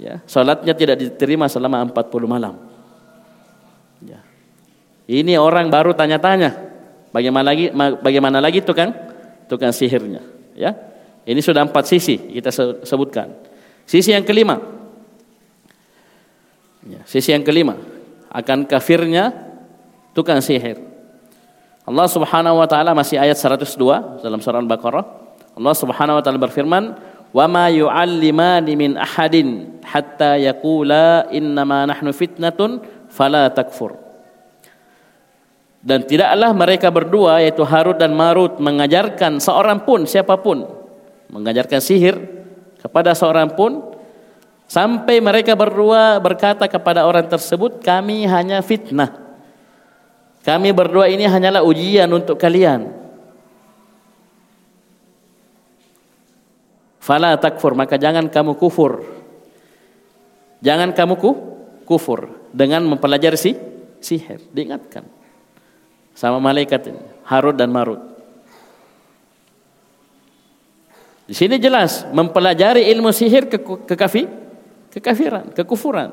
Ya, 0.00 0.24
salatnya 0.24 0.72
tidak 0.72 0.96
diterima 0.96 1.44
selama 1.44 1.84
40 1.84 2.24
malam. 2.24 2.56
Ya. 4.00 4.24
Ini 5.04 5.36
orang 5.36 5.68
baru 5.68 5.92
tanya-tanya. 5.92 6.56
Bagaimana 7.12 7.52
lagi 7.52 7.68
bagaimana 8.00 8.38
lagi 8.40 8.64
tukang 8.64 8.96
tukang 9.44 9.76
sihirnya, 9.76 10.24
ya. 10.56 10.72
Ini 11.28 11.36
sudah 11.44 11.68
empat 11.68 11.84
sisi 11.84 12.16
kita 12.16 12.48
sebutkan. 12.80 13.28
Sisi 13.84 14.16
yang 14.16 14.24
kelima. 14.24 14.56
Ya, 16.80 17.04
sisi 17.04 17.36
yang 17.36 17.44
kelima 17.44 17.76
akan 18.32 18.64
kafirnya 18.64 19.36
tukang 20.16 20.40
sihir. 20.40 20.80
Allah 21.84 22.06
Subhanahu 22.08 22.56
wa 22.62 22.68
taala 22.70 22.96
masih 22.96 23.18
ayat 23.20 23.36
102 23.36 24.24
dalam 24.24 24.40
surah 24.40 24.62
Al-Baqarah. 24.62 25.04
Allah 25.58 25.74
Subhanahu 25.74 26.16
wa 26.16 26.22
taala 26.22 26.38
berfirman, 26.38 26.94
"Wa 27.34 27.44
ma 27.50 27.66
yu'allimani 27.68 28.72
min 28.78 28.94
ahadin 28.94 29.79
hatta 29.90 30.38
yaqula 30.38 31.26
innama 31.34 31.90
nahnu 31.90 32.14
fitnatun 32.14 32.80
fala 33.10 33.50
takfur." 33.50 33.98
Dan 35.80 36.04
tidaklah 36.04 36.52
mereka 36.52 36.92
berdua 36.92 37.40
yaitu 37.40 37.64
Harut 37.64 37.96
dan 37.96 38.12
Marut 38.12 38.60
mengajarkan 38.60 39.40
seorang 39.40 39.80
pun 39.88 40.04
siapa 40.04 40.36
pun 40.36 40.68
mengajarkan 41.32 41.80
sihir 41.80 42.20
kepada 42.84 43.16
seorang 43.16 43.48
pun 43.56 43.96
sampai 44.68 45.24
mereka 45.24 45.56
berdua 45.56 46.20
berkata 46.20 46.68
kepada 46.68 47.08
orang 47.08 47.24
tersebut 47.24 47.80
kami 47.80 48.28
hanya 48.28 48.60
fitnah. 48.60 49.08
Kami 50.44 50.72
berdua 50.72 51.08
ini 51.08 51.24
hanyalah 51.24 51.64
ujian 51.64 52.08
untuk 52.12 52.36
kalian. 52.36 52.92
Fala 57.00 57.40
takfur 57.40 57.72
maka 57.72 57.96
jangan 57.96 58.28
kamu 58.28 58.56
kufur. 58.60 59.19
Jangan 60.60 60.92
kamu 60.92 61.14
ku, 61.16 61.30
kufur 61.88 62.48
dengan 62.52 62.84
mempelajari 62.84 63.36
si, 63.36 63.56
sihir. 64.00 64.44
Diingatkan 64.52 65.08
sama 66.12 66.36
malaikat 66.36 66.92
ini, 66.92 67.00
Harut 67.24 67.56
dan 67.56 67.72
Marut. 67.72 68.00
Di 71.24 71.34
sini 71.38 71.62
jelas 71.62 72.04
mempelajari 72.10 72.90
ilmu 72.90 73.14
sihir 73.14 73.46
ke, 73.46 73.62
kekafi, 73.62 74.26
kekafiran, 74.90 75.54
kekufuran. 75.54 76.10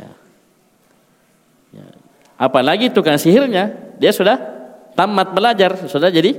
Ya. 0.00 0.10
Ya. 1.76 1.86
Apalagi 2.40 2.88
tukang 2.90 3.20
sihirnya, 3.20 3.76
dia 4.00 4.10
sudah 4.10 4.40
tamat 4.96 5.36
belajar, 5.36 5.76
sudah 5.84 6.08
jadi 6.08 6.34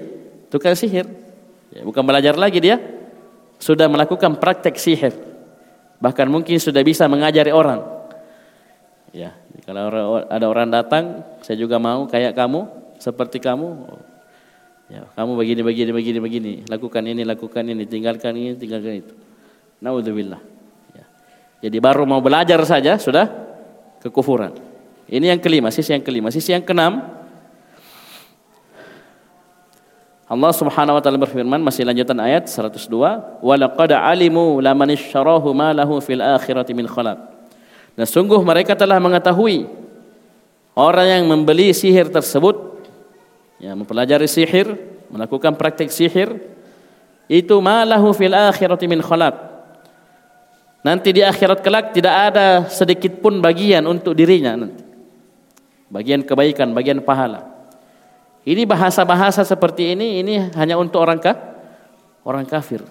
tukang 0.49 0.73
sihir. 0.73 1.05
Ya, 1.69 1.85
bukan 1.85 2.01
belajar 2.01 2.33
lagi 2.33 2.57
dia, 2.57 2.81
sudah 3.61 3.88
melakukan 3.88 4.41
praktek 4.41 4.75
sihir. 4.81 5.13
Bahkan 5.99 6.27
mungkin 6.27 6.60
sudah 6.60 6.84
bisa 6.84 7.08
mengajari 7.08 7.55
orang. 7.55 7.81
Ya, 9.15 9.31
kalau 9.63 10.19
ada 10.27 10.45
orang 10.51 10.67
datang, 10.67 11.23
saya 11.39 11.55
juga 11.55 11.79
mau 11.79 12.03
kayak 12.03 12.36
kamu, 12.36 12.67
seperti 12.99 13.39
kamu. 13.39 13.88
Ya, 14.91 15.08
kamu 15.15 15.39
begini, 15.39 15.62
begini, 15.63 15.91
begini, 15.95 16.19
begini. 16.19 16.53
Lakukan 16.67 16.99
ini, 17.08 17.23
lakukan 17.23 17.63
ini, 17.63 17.88
tinggalkan 17.88 18.36
ini, 18.36 18.60
tinggalkan 18.60 19.01
itu. 19.01 19.13
Naudzubillah. 19.79 20.43
Ya. 20.91 21.05
Jadi 21.63 21.77
baru 21.79 22.03
mau 22.03 22.19
belajar 22.19 22.60
saja 22.67 22.99
sudah 22.99 23.31
kekufuran. 24.03 24.51
Ini 25.08 25.31
yang 25.31 25.39
kelima, 25.39 25.71
sisi 25.71 25.95
yang 25.95 26.03
kelima. 26.03 26.27
Sisi 26.27 26.51
yang 26.51 26.67
keenam, 26.67 27.14
Allah 30.25 30.49
Subhanahu 30.49 30.97
wa 30.97 31.01
taala 31.05 31.21
berfirman 31.21 31.61
masih 31.61 31.85
lanjutan 31.85 32.17
ayat 32.17 32.49
102, 32.49 33.39
"Wa 33.45 33.55
laqad 33.61 33.93
alimu 33.93 34.57
laman 34.57 34.97
ishtarahu 34.97 35.53
ma 35.53 35.69
lahu 35.69 36.01
fil 36.01 36.17
akhirati 36.17 36.73
min 36.73 36.89
khalaq." 36.89 37.21
Dan 37.93 38.09
sungguh 38.09 38.41
mereka 38.41 38.73
telah 38.73 38.97
mengetahui 38.97 39.69
orang 40.73 41.07
yang 41.07 41.23
membeli 41.29 41.69
sihir 41.77 42.09
tersebut 42.09 42.57
yang 43.61 43.77
mempelajari 43.77 44.25
sihir, 44.25 44.73
melakukan 45.13 45.53
praktik 45.53 45.93
sihir 45.93 46.41
itu 47.29 47.55
ma 47.61 47.85
lahu 47.85 48.09
fil 48.09 48.33
akhirati 48.33 48.89
min 48.89 49.05
khalaq. 49.05 49.33
Nanti 50.81 51.13
di 51.13 51.21
akhirat 51.21 51.65
kelak 51.65 51.93
tidak 51.93 52.33
ada 52.33 52.65
sedikit 52.69 53.17
pun 53.21 53.41
bagian 53.41 53.85
untuk 53.85 54.17
dirinya 54.17 54.57
nanti. 54.57 54.85
Bagian 55.89 56.25
kebaikan, 56.25 56.73
bagian 56.73 57.01
pahala. 57.01 57.54
Ini 58.45 58.62
bahasa-bahasa 58.69 59.41
seperti 59.41 59.97
ini 59.97 60.21
ini 60.21 60.38
hanya 60.53 60.77
untuk 60.77 61.01
orang 61.01 61.17
kah? 61.17 61.34
Orang 62.21 62.45
kafir. 62.45 62.86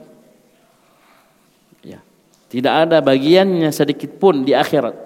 Ya. 1.78 2.02
Tidak 2.50 2.74
ada 2.74 2.98
bagiannya 2.98 3.70
sedikit 3.70 4.18
pun 4.18 4.42
di 4.42 4.50
akhirat. 4.50 4.98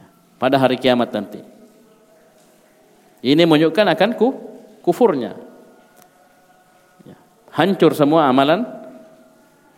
Ya. 0.00 0.06
Pada 0.40 0.56
hari 0.56 0.80
kiamat 0.80 1.12
nanti. 1.12 1.44
Ini 3.20 3.44
menunjukkan 3.44 3.86
akan 3.92 4.10
ku, 4.16 4.32
kufurnya. 4.80 5.36
Ya. 7.04 7.20
Hancur 7.52 7.92
semua 7.92 8.32
amalan 8.32 8.64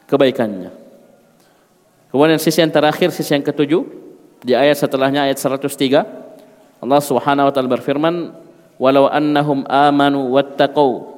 kebaikannya. 0.06 0.70
Kemudian 2.14 2.38
sisi 2.38 2.62
yang 2.62 2.70
terakhir, 2.70 3.10
sisi 3.10 3.34
yang 3.34 3.42
ketujuh 3.42 3.82
di 4.46 4.54
ayat 4.54 4.78
setelahnya 4.78 5.26
ayat 5.26 5.42
103 5.42 6.84
Allah 6.84 7.00
Subhanahu 7.00 7.48
wa 7.48 7.52
taala 7.52 7.66
berfirman 7.72 8.43
walau 8.84 9.08
annahum 9.08 9.64
amanu 9.64 10.28
wattaqau 10.36 11.16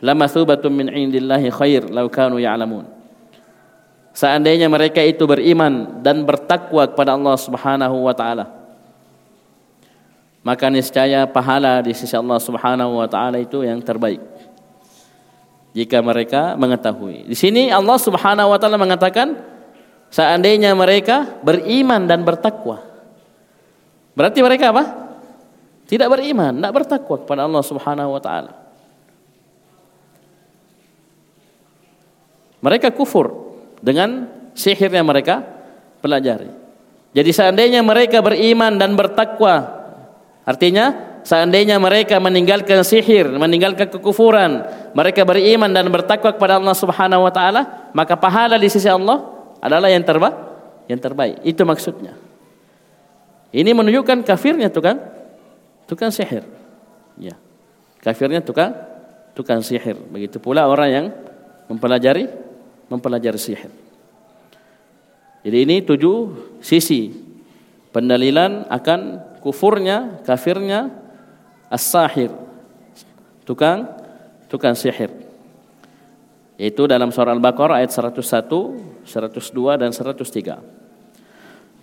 lamathubatun 0.00 0.72
min 0.72 0.88
indillahi 0.88 1.52
khair 1.52 1.84
law 1.92 2.08
kanu 2.08 2.40
ya'lamun. 2.40 2.88
Seandainya 4.16 4.72
mereka 4.72 5.04
itu 5.04 5.28
beriman 5.28 6.00
dan 6.00 6.24
bertakwa 6.24 6.88
kepada 6.88 7.12
Allah 7.12 7.36
Subhanahu 7.36 8.08
wa 8.08 8.16
taala 8.16 8.58
maka 10.48 10.72
niscaya 10.72 11.28
pahala 11.28 11.84
di 11.84 11.92
sisi 11.92 12.16
Allah 12.16 12.40
Subhanahu 12.40 13.04
wa 13.04 13.04
taala 13.04 13.36
itu 13.36 13.60
yang 13.60 13.84
terbaik. 13.84 14.22
Jika 15.76 16.00
mereka 16.00 16.56
mengetahui. 16.56 17.28
Di 17.28 17.36
sini 17.36 17.68
Allah 17.68 18.00
Subhanahu 18.00 18.48
wa 18.48 18.56
taala 18.56 18.80
mengatakan 18.80 19.36
seandainya 20.08 20.72
mereka 20.72 21.36
beriman 21.44 22.08
dan 22.08 22.24
bertakwa 22.24 22.80
berarti 24.16 24.40
mereka 24.40 24.72
apa 24.72 25.07
tidak 25.88 26.12
beriman, 26.12 26.52
tidak 26.52 26.84
bertakwa 26.84 27.16
kepada 27.16 27.48
Allah 27.48 27.64
Subhanahu 27.64 28.12
wa 28.12 28.20
taala. 28.20 28.52
Mereka 32.60 32.92
kufur 32.92 33.56
dengan 33.80 34.28
sihir 34.52 34.92
yang 34.92 35.08
mereka 35.08 35.40
pelajari. 36.04 36.52
Jadi 37.16 37.30
seandainya 37.32 37.80
mereka 37.80 38.20
beriman 38.20 38.76
dan 38.76 38.92
bertakwa, 39.00 39.64
artinya 40.44 40.92
seandainya 41.24 41.80
mereka 41.80 42.20
meninggalkan 42.20 42.84
sihir, 42.84 43.24
meninggalkan 43.40 43.88
kekufuran, 43.88 44.68
mereka 44.92 45.24
beriman 45.24 45.72
dan 45.72 45.88
bertakwa 45.88 46.36
kepada 46.36 46.60
Allah 46.60 46.76
Subhanahu 46.76 47.24
wa 47.24 47.32
taala, 47.32 47.90
maka 47.96 48.12
pahala 48.12 48.60
di 48.60 48.68
sisi 48.68 48.92
Allah 48.92 49.24
adalah 49.64 49.88
yang 49.88 50.04
terbaik, 50.04 50.36
yang 50.84 51.00
terbaik. 51.00 51.40
Itu 51.48 51.64
maksudnya. 51.64 52.12
Ini 53.48 53.72
menunjukkan 53.72 54.28
kafirnya 54.28 54.68
tuh 54.68 54.84
kan 54.84 54.96
tukang 55.88 56.12
sihir. 56.12 56.44
Ya. 57.16 57.34
Kafirnya 58.04 58.44
tukang 58.44 58.76
tukang 59.32 59.64
sihir. 59.64 59.96
Begitu 60.12 60.36
pula 60.38 60.68
orang 60.68 60.88
yang 60.92 61.06
mempelajari 61.66 62.28
mempelajari 62.92 63.40
sihir. 63.40 63.72
Jadi 65.42 65.58
ini 65.64 65.76
tujuh 65.80 66.16
sisi 66.60 67.08
pendalilan 67.90 68.68
akan 68.68 69.00
kufurnya, 69.40 70.20
kafirnya 70.22 70.92
as-sahir. 71.72 72.28
Tukang 73.48 73.88
tukang 74.52 74.76
sihir. 74.76 75.08
Itu 76.58 76.90
dalam 76.90 77.14
surah 77.14 77.32
Al-Baqarah 77.38 77.80
ayat 77.80 77.94
101, 77.94 79.06
102 79.06 79.78
dan 79.78 79.94
103. 79.94 80.77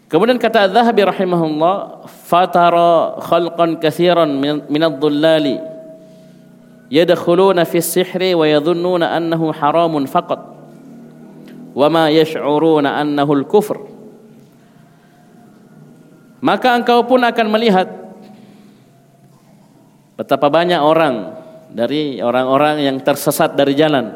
Kemudian 0.05 0.37
kata 0.37 0.69
Az-Zahabi 0.69 1.01
rahimahullah, 1.01 2.05
fatara 2.05 3.17
khalqan 3.25 3.81
katsiran 3.81 4.29
min 4.69 4.81
ad-dhullali 4.85 5.57
yadkhuluna 6.93 7.65
fi 7.65 7.81
as-sihri 7.81 8.37
wa 8.37 8.45
yadhunnuna 8.45 9.17
annahu 9.17 9.49
haramun 9.49 10.05
faqat 10.05 10.37
wa 11.73 11.87
ma 11.89 12.13
yash'uruna 12.13 13.01
annahu 13.01 13.41
al-kufr. 13.41 13.77
Maka 16.45 16.77
engkau 16.77 17.01
pun 17.09 17.25
akan 17.25 17.47
melihat 17.49 17.89
betapa 20.13 20.53
banyak 20.53 20.77
orang 20.77 21.33
dari 21.73 22.21
orang-orang 22.21 22.85
yang 22.85 22.97
tersesat 23.01 23.57
dari 23.57 23.73
jalan. 23.73 24.13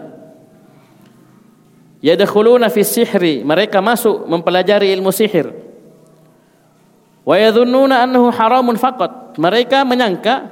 Yadkhuluna 2.05 2.69
fi 2.69 2.85
sihri, 2.85 3.41
mereka 3.41 3.81
masuk 3.81 4.29
mempelajari 4.29 4.93
ilmu 4.93 5.09
sihir. 5.09 5.68
Wa 7.29 7.37
yadhunnuna 7.37 8.09
annahu 8.09 8.33
haramun 8.33 8.73
faqat. 8.73 9.37
Mereka 9.37 9.85
menyangka 9.85 10.49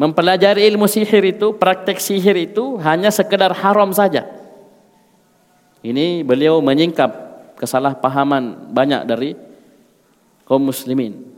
mempelajari 0.00 0.64
ilmu 0.72 0.88
sihir 0.88 1.36
itu, 1.36 1.52
praktek 1.52 2.00
sihir 2.00 2.32
itu 2.40 2.80
hanya 2.80 3.12
sekedar 3.12 3.52
haram 3.52 3.92
saja. 3.92 4.24
Ini 5.84 6.24
beliau 6.24 6.64
menyingkap 6.64 7.12
kesalahpahaman 7.60 8.72
banyak 8.72 9.04
dari 9.04 9.36
kaum 10.48 10.64
muslimin. 10.64 11.28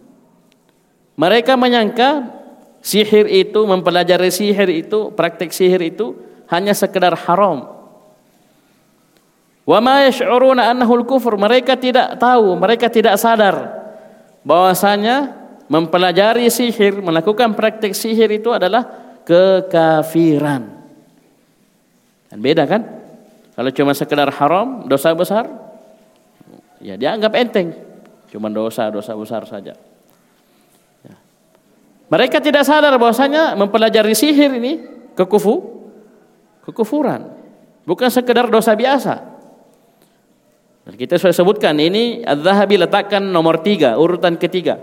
Mereka 1.18 1.58
menyangka 1.58 2.30
sihir 2.78 3.26
itu, 3.26 3.58
mempelajari 3.66 4.30
sihir 4.30 4.70
itu, 4.70 5.10
praktek 5.18 5.50
sihir 5.50 5.82
itu 5.82 6.14
hanya 6.46 6.78
sekedar 6.78 7.18
haram. 7.26 7.73
Wa 9.64 9.80
ma 9.80 10.04
yash'uruna 10.04 10.68
annahu 10.76 11.08
kufur 11.08 11.40
Mereka 11.40 11.80
tidak 11.80 12.20
tahu, 12.20 12.52
mereka 12.60 12.92
tidak 12.92 13.16
sadar 13.16 13.84
bahwasanya 14.44 15.32
mempelajari 15.72 16.52
sihir, 16.52 17.00
melakukan 17.00 17.56
praktik 17.56 17.96
sihir 17.96 18.28
itu 18.28 18.52
adalah 18.52 18.84
kekafiran. 19.24 20.68
Dan 22.28 22.38
beda 22.44 22.68
kan? 22.68 22.84
Kalau 23.56 23.70
cuma 23.72 23.96
sekedar 23.96 24.28
haram, 24.28 24.84
dosa 24.84 25.16
besar, 25.16 25.48
ya 26.84 27.00
dia 27.00 27.16
anggap 27.16 27.32
enteng. 27.40 27.72
Cuma 28.28 28.52
dosa, 28.52 28.92
dosa 28.92 29.16
besar 29.16 29.48
saja. 29.48 29.72
Ya. 31.00 31.16
Mereka 32.12 32.42
tidak 32.44 32.68
sadar 32.68 32.92
bahwasanya 33.00 33.56
mempelajari 33.56 34.12
sihir 34.12 34.52
ini 34.58 34.84
kekufu, 35.16 35.88
kekufuran. 36.68 37.32
Bukan 37.88 38.10
sekedar 38.12 38.50
dosa 38.50 38.74
biasa. 38.74 39.33
Dan 40.84 41.00
kita 41.00 41.16
sudah 41.16 41.32
sebutkan 41.32 41.72
ini 41.80 42.20
Az-Zahabi 42.24 42.76
letakkan 42.76 43.24
nomor 43.24 43.64
tiga, 43.64 43.96
urutan 43.96 44.36
ketiga. 44.36 44.76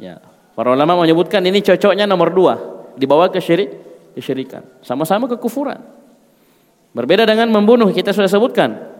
Ya, 0.00 0.24
para 0.56 0.72
ulama 0.72 0.96
menyebutkan 1.04 1.44
ini 1.44 1.60
cocoknya 1.60 2.08
nomor 2.08 2.32
dua, 2.32 2.54
dibawa 2.96 3.28
ke 3.28 3.38
syirik, 3.38 3.70
kesyirikan. 4.16 4.64
Sama-sama 4.80 5.28
kekufuran. 5.28 5.84
Berbeda 6.96 7.28
dengan 7.28 7.52
membunuh, 7.52 7.92
kita 7.92 8.16
sudah 8.16 8.30
sebutkan. 8.32 8.96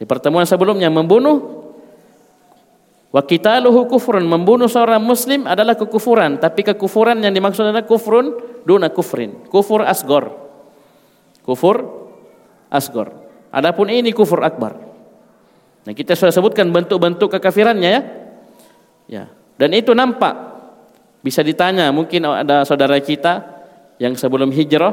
Di 0.00 0.08
pertemuan 0.08 0.48
sebelumnya, 0.48 0.88
membunuh 0.88 1.68
Wa 3.08 3.24
qitaluhu 3.24 3.88
kufrun 3.88 4.20
membunuh 4.28 4.68
seorang 4.68 5.00
muslim 5.00 5.48
adalah 5.48 5.72
kekufuran, 5.80 6.36
tapi 6.36 6.60
kekufuran 6.60 7.16
yang 7.24 7.32
dimaksud 7.32 7.64
adalah 7.64 7.88
kufrun 7.88 8.36
duna 8.68 8.92
kufrin, 8.92 9.48
kufur 9.48 9.80
asgor. 9.80 10.36
Kufur 11.40 11.88
asgor. 12.68 13.08
Adapun 13.48 13.88
ini 13.88 14.12
kufur 14.12 14.44
akbar. 14.44 14.87
Nah, 15.88 15.96
kita 15.96 16.12
sudah 16.12 16.28
sebutkan 16.28 16.68
bentuk-bentuk 16.68 17.32
kekafirannya 17.32 17.88
ya. 17.88 18.02
Ya. 19.08 19.24
Dan 19.56 19.72
itu 19.72 19.96
nampak. 19.96 20.36
Bisa 21.24 21.40
ditanya, 21.40 21.88
mungkin 21.88 22.28
ada 22.28 22.60
saudara 22.68 23.00
kita 23.00 23.40
yang 23.96 24.12
sebelum 24.12 24.52
hijrah, 24.52 24.92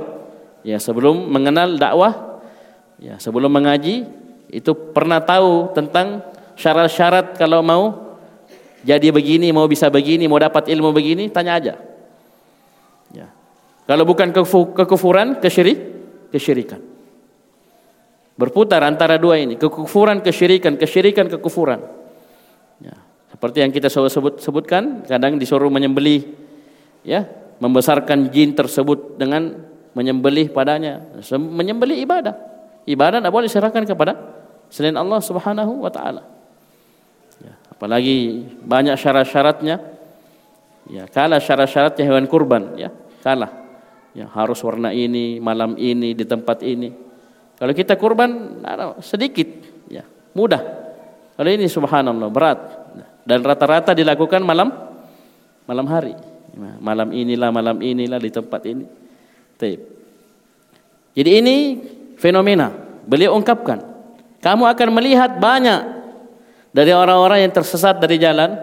ya 0.63 0.79
sebelum 0.79 1.27
mengenal 1.27 1.75
dakwah, 1.75 2.39
ya 2.95 3.19
sebelum 3.19 3.51
mengaji, 3.51 4.07
itu 4.47 4.71
pernah 4.95 5.19
tahu 5.19 5.75
tentang 5.75 6.23
syarat-syarat 6.55 7.35
kalau 7.35 7.59
mau 7.59 8.15
jadi 8.87 9.11
begini, 9.11 9.51
mau 9.51 9.67
bisa 9.67 9.91
begini, 9.91 10.31
mau 10.31 10.39
dapat 10.39 10.71
ilmu 10.71 10.95
begini, 10.95 11.27
tanya 11.27 11.59
aja. 11.59 11.75
Ya. 13.11 13.27
Kalau 13.83 14.07
bukan 14.07 14.31
kekufuran, 14.31 15.43
kesyirik, 15.43 15.77
kesyirikan. 16.31 16.94
Berputar 18.35 18.83
antara 18.83 19.15
dua 19.15 19.39
ini, 19.39 19.55
kekufuran, 19.55 20.19
kesyirikan, 20.19 20.75
kesyirikan, 20.75 21.31
kekufuran. 21.31 21.79
Ya, 22.83 22.99
seperti 23.31 23.63
yang 23.63 23.71
kita 23.71 23.87
sebut, 23.87 24.43
sebutkan, 24.43 25.07
kadang 25.07 25.39
disuruh 25.39 25.71
menyembelih, 25.71 26.35
ya, 27.07 27.23
membesarkan 27.63 28.27
jin 28.35 28.51
tersebut 28.51 29.15
dengan 29.15 29.63
menyembelih 29.95 30.51
padanya. 30.51 30.99
Menyembelih 31.39 31.95
ibadah. 32.03 32.35
Ibadah 32.83 33.23
tidak 33.23 33.31
boleh 33.31 33.47
diserahkan 33.47 33.87
kepada 33.87 34.13
selain 34.67 34.99
Allah 34.99 35.23
Subhanahu 35.23 35.87
wa 35.87 35.91
taala. 35.95 36.27
Ya, 37.39 37.55
apalagi 37.71 38.43
banyak 38.67 38.99
syarat-syaratnya. 38.99 39.79
Ya, 40.91 41.07
kalah 41.07 41.39
syarat-syaratnya 41.39 42.03
hewan 42.03 42.27
kurban, 42.27 42.75
ya, 42.75 42.91
kalah. 43.23 43.63
Ya, 44.11 44.27
harus 44.27 44.59
warna 44.59 44.91
ini, 44.91 45.39
malam 45.39 45.79
ini, 45.79 46.11
di 46.11 46.27
tempat 46.27 46.59
ini. 46.67 46.91
Kalau 47.55 47.71
kita 47.71 47.95
kurban 47.95 48.59
sedikit, 48.99 49.47
ya 49.87 50.03
mudah. 50.35 50.61
Kalau 51.35 51.49
ini 51.51 51.67
subhanallah 51.67 52.31
berat 52.31 52.59
dan 53.27 53.39
rata-rata 53.43 53.91
dilakukan 53.95 54.43
malam 54.43 54.71
malam 55.67 55.87
hari. 55.87 56.15
Malam 56.55 57.11
inilah 57.11 57.51
malam 57.51 57.77
inilah 57.83 58.19
di 58.19 58.31
tempat 58.31 58.61
ini. 58.63 58.85
Taib. 59.59 59.79
Jadi 61.15 61.31
ini 61.43 61.55
fenomena. 62.15 62.71
Beliau 63.05 63.35
ungkapkan, 63.35 63.83
kamu 64.39 64.63
akan 64.65 64.89
melihat 64.95 65.37
banyak 65.37 65.81
dari 66.75 66.91
orang-orang 66.91 67.47
yang 67.47 67.53
tersesat 67.53 68.01
dari 68.01 68.19
jalan 68.19 68.55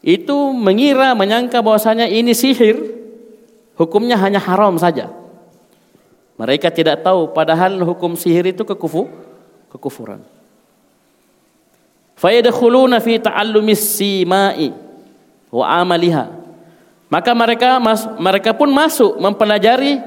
itu 0.00 0.54
mengira 0.56 1.12
menyangka 1.12 1.60
bahwasanya 1.60 2.08
ini 2.08 2.32
sihir 2.32 2.76
hukumnya 3.76 4.16
hanya 4.16 4.40
haram 4.40 4.76
saja. 4.80 5.19
Mereka 6.40 6.72
tidak 6.72 7.04
tahu 7.04 7.36
padahal 7.36 7.84
hukum 7.84 8.16
sihir 8.16 8.48
itu 8.48 8.64
kekufu, 8.64 9.12
kekufuran. 9.68 10.24
Fayadkhuluna 12.16 12.96
fi 12.96 13.20
ta'allumis 13.20 14.00
simai 14.00 14.72
wa 15.52 15.64
amaliha. 15.68 16.32
Maka 17.12 17.36
mereka 17.36 17.76
mas, 17.76 18.08
mereka 18.16 18.56
pun 18.56 18.72
masuk 18.72 19.20
mempelajari 19.20 20.00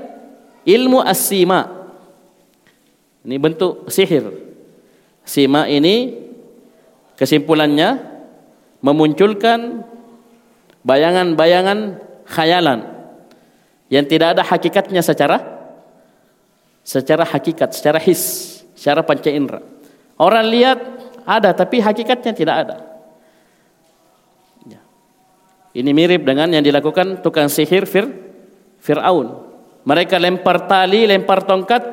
ilmu 0.65 1.05
as-sima. 1.05 1.69
Ini 3.21 3.37
bentuk 3.37 3.85
sihir. 3.93 4.33
Sima 5.21 5.69
ini 5.69 6.17
kesimpulannya 7.13 8.01
memunculkan 8.81 9.85
bayangan-bayangan 10.81 12.01
khayalan 12.25 12.89
yang 13.93 14.09
tidak 14.09 14.33
ada 14.35 14.43
hakikatnya 14.43 15.05
secara 15.05 15.52
secara 16.83 17.23
hakikat, 17.23 17.71
secara 17.71 17.97
his, 17.97 18.21
secara 18.75 19.01
panca 19.01 19.31
indera. 19.31 19.63
Orang 20.19 20.51
lihat 20.51 20.77
ada 21.23 21.55
tapi 21.55 21.79
hakikatnya 21.79 22.35
tidak 22.35 22.55
ada. 22.67 22.77
Ya. 24.67 24.83
Ini 25.71 25.91
mirip 25.95 26.27
dengan 26.27 26.51
yang 26.51 26.61
dilakukan 26.61 27.23
tukang 27.23 27.47
sihir 27.47 27.87
Fir, 27.87 28.11
Fir'aun. 28.83 29.49
Mereka 29.83 30.19
lempar 30.19 30.67
tali, 30.67 31.07
lempar 31.07 31.43
tongkat. 31.43 31.83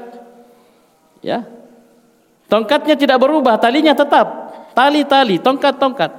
Ya. 1.23 1.47
Tongkatnya 2.51 2.99
tidak 2.99 3.19
berubah, 3.23 3.59
talinya 3.63 3.95
tetap. 3.95 4.27
Tali-tali, 4.75 5.39
tongkat-tongkat. 5.39 6.11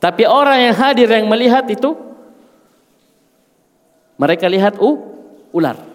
Tapi 0.00 0.24
orang 0.24 0.64
yang 0.64 0.76
hadir 0.76 1.08
yang 1.08 1.28
melihat 1.28 1.64
itu 1.68 1.92
mereka 4.16 4.48
lihat 4.48 4.76
uh, 4.80 4.96
ular. 5.52 5.89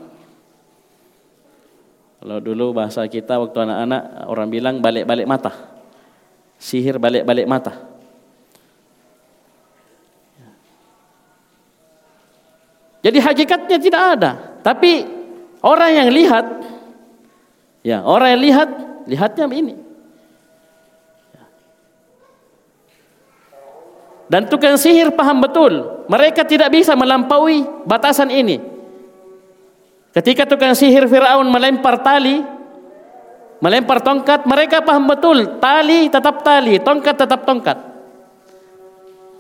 Kalau 2.26 2.42
dulu 2.42 2.74
bahasa 2.74 3.06
kita 3.06 3.38
waktu 3.38 3.70
anak-anak 3.70 4.02
orang 4.26 4.50
bilang 4.50 4.76
balik-balik 4.82 5.30
mata. 5.30 5.54
Sihir 6.58 6.98
balik-balik 6.98 7.46
mata. 7.46 7.86
Jadi 13.06 13.22
hakikatnya 13.22 13.78
tidak 13.78 14.02
ada, 14.18 14.32
tapi 14.66 15.06
orang 15.62 15.92
yang 15.94 16.10
lihat 16.10 16.46
ya, 17.86 18.02
orang 18.02 18.34
yang 18.34 18.42
lihat 18.42 18.70
lihatnya 19.06 19.46
ini. 19.46 19.76
Dan 24.26 24.50
tukang 24.50 24.82
sihir 24.82 25.14
paham 25.14 25.46
betul, 25.46 26.02
mereka 26.10 26.42
tidak 26.42 26.74
bisa 26.74 26.98
melampaui 26.98 27.86
batasan 27.86 28.34
ini. 28.34 28.75
Ketika 30.16 30.48
tukang 30.48 30.72
sihir 30.72 31.12
Firaun 31.12 31.52
melempar 31.52 32.00
tali, 32.00 32.40
melempar 33.60 34.00
tongkat, 34.00 34.48
mereka 34.48 34.80
paham 34.80 35.12
betul, 35.12 35.60
tali 35.60 36.08
tetap 36.08 36.40
tali, 36.40 36.80
tongkat 36.80 37.16
tetap 37.20 37.44
tongkat. 37.44 37.76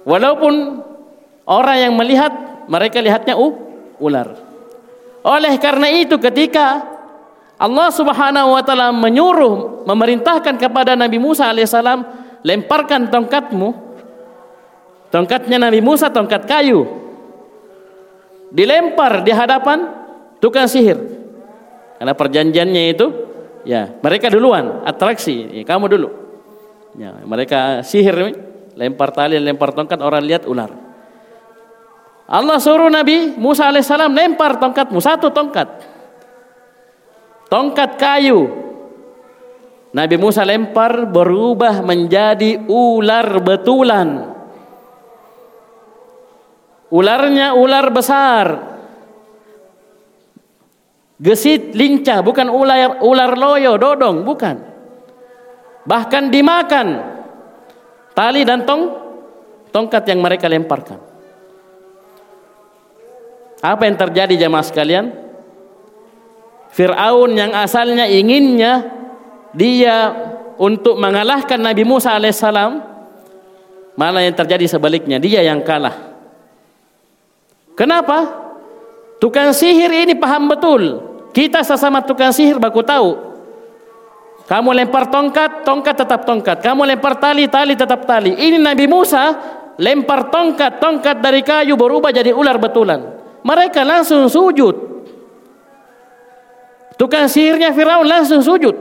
Walaupun 0.03 0.83
orang 1.47 1.77
yang 1.79 1.93
melihat, 1.95 2.31
mereka 2.67 2.99
lihatnya 2.99 3.39
uh, 3.39 3.55
ular. 4.03 4.35
Oleh 5.23 5.55
karena 5.57 5.89
itu 5.89 6.19
ketika 6.19 6.83
Allah 7.55 7.89
Subhanahu 7.89 8.53
wa 8.53 8.61
taala 8.61 8.91
menyuruh 8.91 9.87
memerintahkan 9.87 10.59
kepada 10.59 10.93
Nabi 10.93 11.17
Musa 11.17 11.49
alaihissalam 11.49 12.03
lemparkan 12.45 13.09
tongkatmu 13.09 13.85
Tongkatnya 15.15 15.55
Nabi 15.55 15.79
Musa 15.79 16.11
tongkat 16.11 16.43
kayu. 16.43 16.83
Dilempar 18.51 19.23
di 19.23 19.31
hadapan 19.31 20.04
tukang 20.39 20.67
sihir. 20.67 20.97
Karena 21.95 22.13
perjanjiannya 22.13 22.83
itu 22.91 23.05
ya, 23.63 23.95
mereka 24.03 24.27
duluan, 24.27 24.83
atraksi. 24.83 25.61
Ya, 25.61 25.63
kamu 25.63 25.85
dulu. 25.87 26.09
Ya, 26.95 27.15
mereka 27.23 27.83
sihir 27.83 28.15
lempar 28.75 29.11
tali, 29.15 29.39
lempar 29.39 29.71
tongkat, 29.71 29.99
orang 30.03 30.23
lihat 30.23 30.43
ular. 30.47 30.71
Allah 32.25 32.57
suruh 32.57 32.89
Nabi 32.89 33.37
Musa 33.37 33.69
alaihissalam 33.69 34.09
lempar 34.09 34.57
tongkatmu 34.57 34.97
satu 34.97 35.29
tongkat. 35.29 35.93
Tongkat 37.45 38.01
kayu. 38.01 38.49
Nabi 39.93 40.15
Musa 40.17 40.41
lempar 40.43 41.07
berubah 41.07 41.85
menjadi 41.85 42.65
ular 42.67 43.39
betulan. 43.39 44.33
Ularnya 46.89 47.53
ular 47.55 47.93
besar. 47.93 48.74
Gesit, 51.15 51.71
lincah, 51.71 52.19
bukan 52.19 52.51
ular 52.51 52.99
ular 52.99 53.31
loyo, 53.39 53.79
dodong, 53.79 54.27
bukan. 54.27 54.55
Bahkan 55.87 56.23
dimakan 56.27 56.87
tali 58.11 58.43
dan 58.43 58.67
tong 58.67 58.91
tongkat 59.71 60.03
yang 60.11 60.19
mereka 60.19 60.51
lemparkan. 60.51 60.99
Apa 63.63 63.87
yang 63.87 63.95
terjadi 63.95 64.35
jemaah 64.47 64.65
sekalian? 64.65 65.05
Fir'aun 66.75 67.31
yang 67.31 67.55
asalnya 67.55 68.03
inginnya 68.11 68.83
dia 69.55 70.11
untuk 70.59 70.99
mengalahkan 70.99 71.55
Nabi 71.55 71.87
Musa 71.87 72.11
alaihissalam 72.11 72.83
malah 73.95 74.19
yang 74.27 74.35
terjadi 74.35 74.67
sebaliknya 74.67 75.15
dia 75.15 75.39
yang 75.39 75.63
kalah 75.63 76.15
Kenapa? 77.75 78.44
Tukang 79.19 79.55
sihir 79.55 79.91
ini 79.91 80.13
paham 80.15 80.51
betul. 80.51 81.01
Kita 81.31 81.63
sesama 81.63 82.03
tukang 82.03 82.31
sihir 82.31 82.59
baku 82.59 82.83
tahu. 82.83 83.35
Kamu 84.45 84.77
lempar 84.77 85.09
tongkat, 85.09 85.65
tongkat 85.65 85.95
tetap 86.05 86.21
tongkat. 86.23 86.61
Kamu 86.61 86.85
lempar 86.85 87.17
tali, 87.17 87.49
tali 87.49 87.73
tetap 87.73 88.05
tali. 88.05 88.37
Ini 88.37 88.61
Nabi 88.61 88.85
Musa 88.85 89.33
lempar 89.81 90.29
tongkat, 90.29 90.77
tongkat 90.77 91.17
dari 91.19 91.41
kayu 91.41 91.73
berubah 91.73 92.13
jadi 92.13 92.29
ular 92.31 92.61
betulan. 92.61 93.01
Mereka 93.41 93.81
langsung 93.81 94.29
sujud. 94.29 94.75
Tukang 96.95 97.27
sihirnya 97.27 97.75
Firaun 97.75 98.07
langsung 98.07 98.39
sujud. 98.39 98.75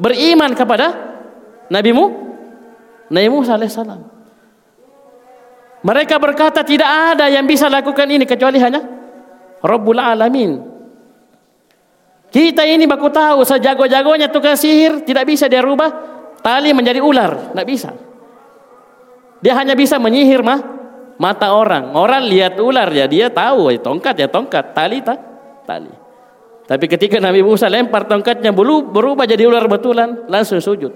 Beriman 0.00 0.56
kepada 0.56 0.96
Nabi 1.68 1.92
Nabi 3.10 3.28
Musa 3.28 3.58
alaihissalam. 3.58 4.19
Mereka 5.80 6.20
berkata 6.20 6.60
tidak 6.60 7.16
ada 7.16 7.32
yang 7.32 7.48
bisa 7.48 7.68
lakukan 7.72 8.04
ini 8.04 8.28
kecuali 8.28 8.60
hanya 8.60 8.84
Rabbul 9.64 9.96
Alamin. 9.96 10.60
Kita 12.30 12.62
ini 12.62 12.86
baku 12.86 13.10
tahu 13.10 13.42
sejago-jagonya 13.42 14.30
tukang 14.30 14.54
sihir 14.54 15.02
tidak 15.02 15.26
bisa 15.26 15.50
dia 15.50 15.64
rubah 15.64 15.90
tali 16.44 16.70
menjadi 16.70 17.02
ular, 17.02 17.50
tidak 17.50 17.66
bisa. 17.66 17.90
Dia 19.40 19.56
hanya 19.56 19.72
bisa 19.74 19.96
menyihir 19.96 20.44
mah 20.44 20.60
mata 21.16 21.50
orang. 21.56 21.96
Orang 21.96 22.28
lihat 22.28 22.60
ular 22.60 22.86
ya 22.92 23.08
dia 23.10 23.32
tahu 23.32 23.72
ya 23.72 23.80
tongkat 23.80 24.14
ya 24.20 24.28
tongkat, 24.28 24.76
tali 24.76 25.00
tak 25.00 25.18
tali. 25.64 25.90
Tapi 26.70 26.86
ketika 26.86 27.18
Nabi 27.18 27.42
Musa 27.42 27.66
lempar 27.66 28.06
tongkatnya 28.06 28.54
berubah 28.54 29.26
jadi 29.26 29.42
ular 29.50 29.66
betulan, 29.66 30.30
langsung 30.30 30.62
sujud. 30.62 30.94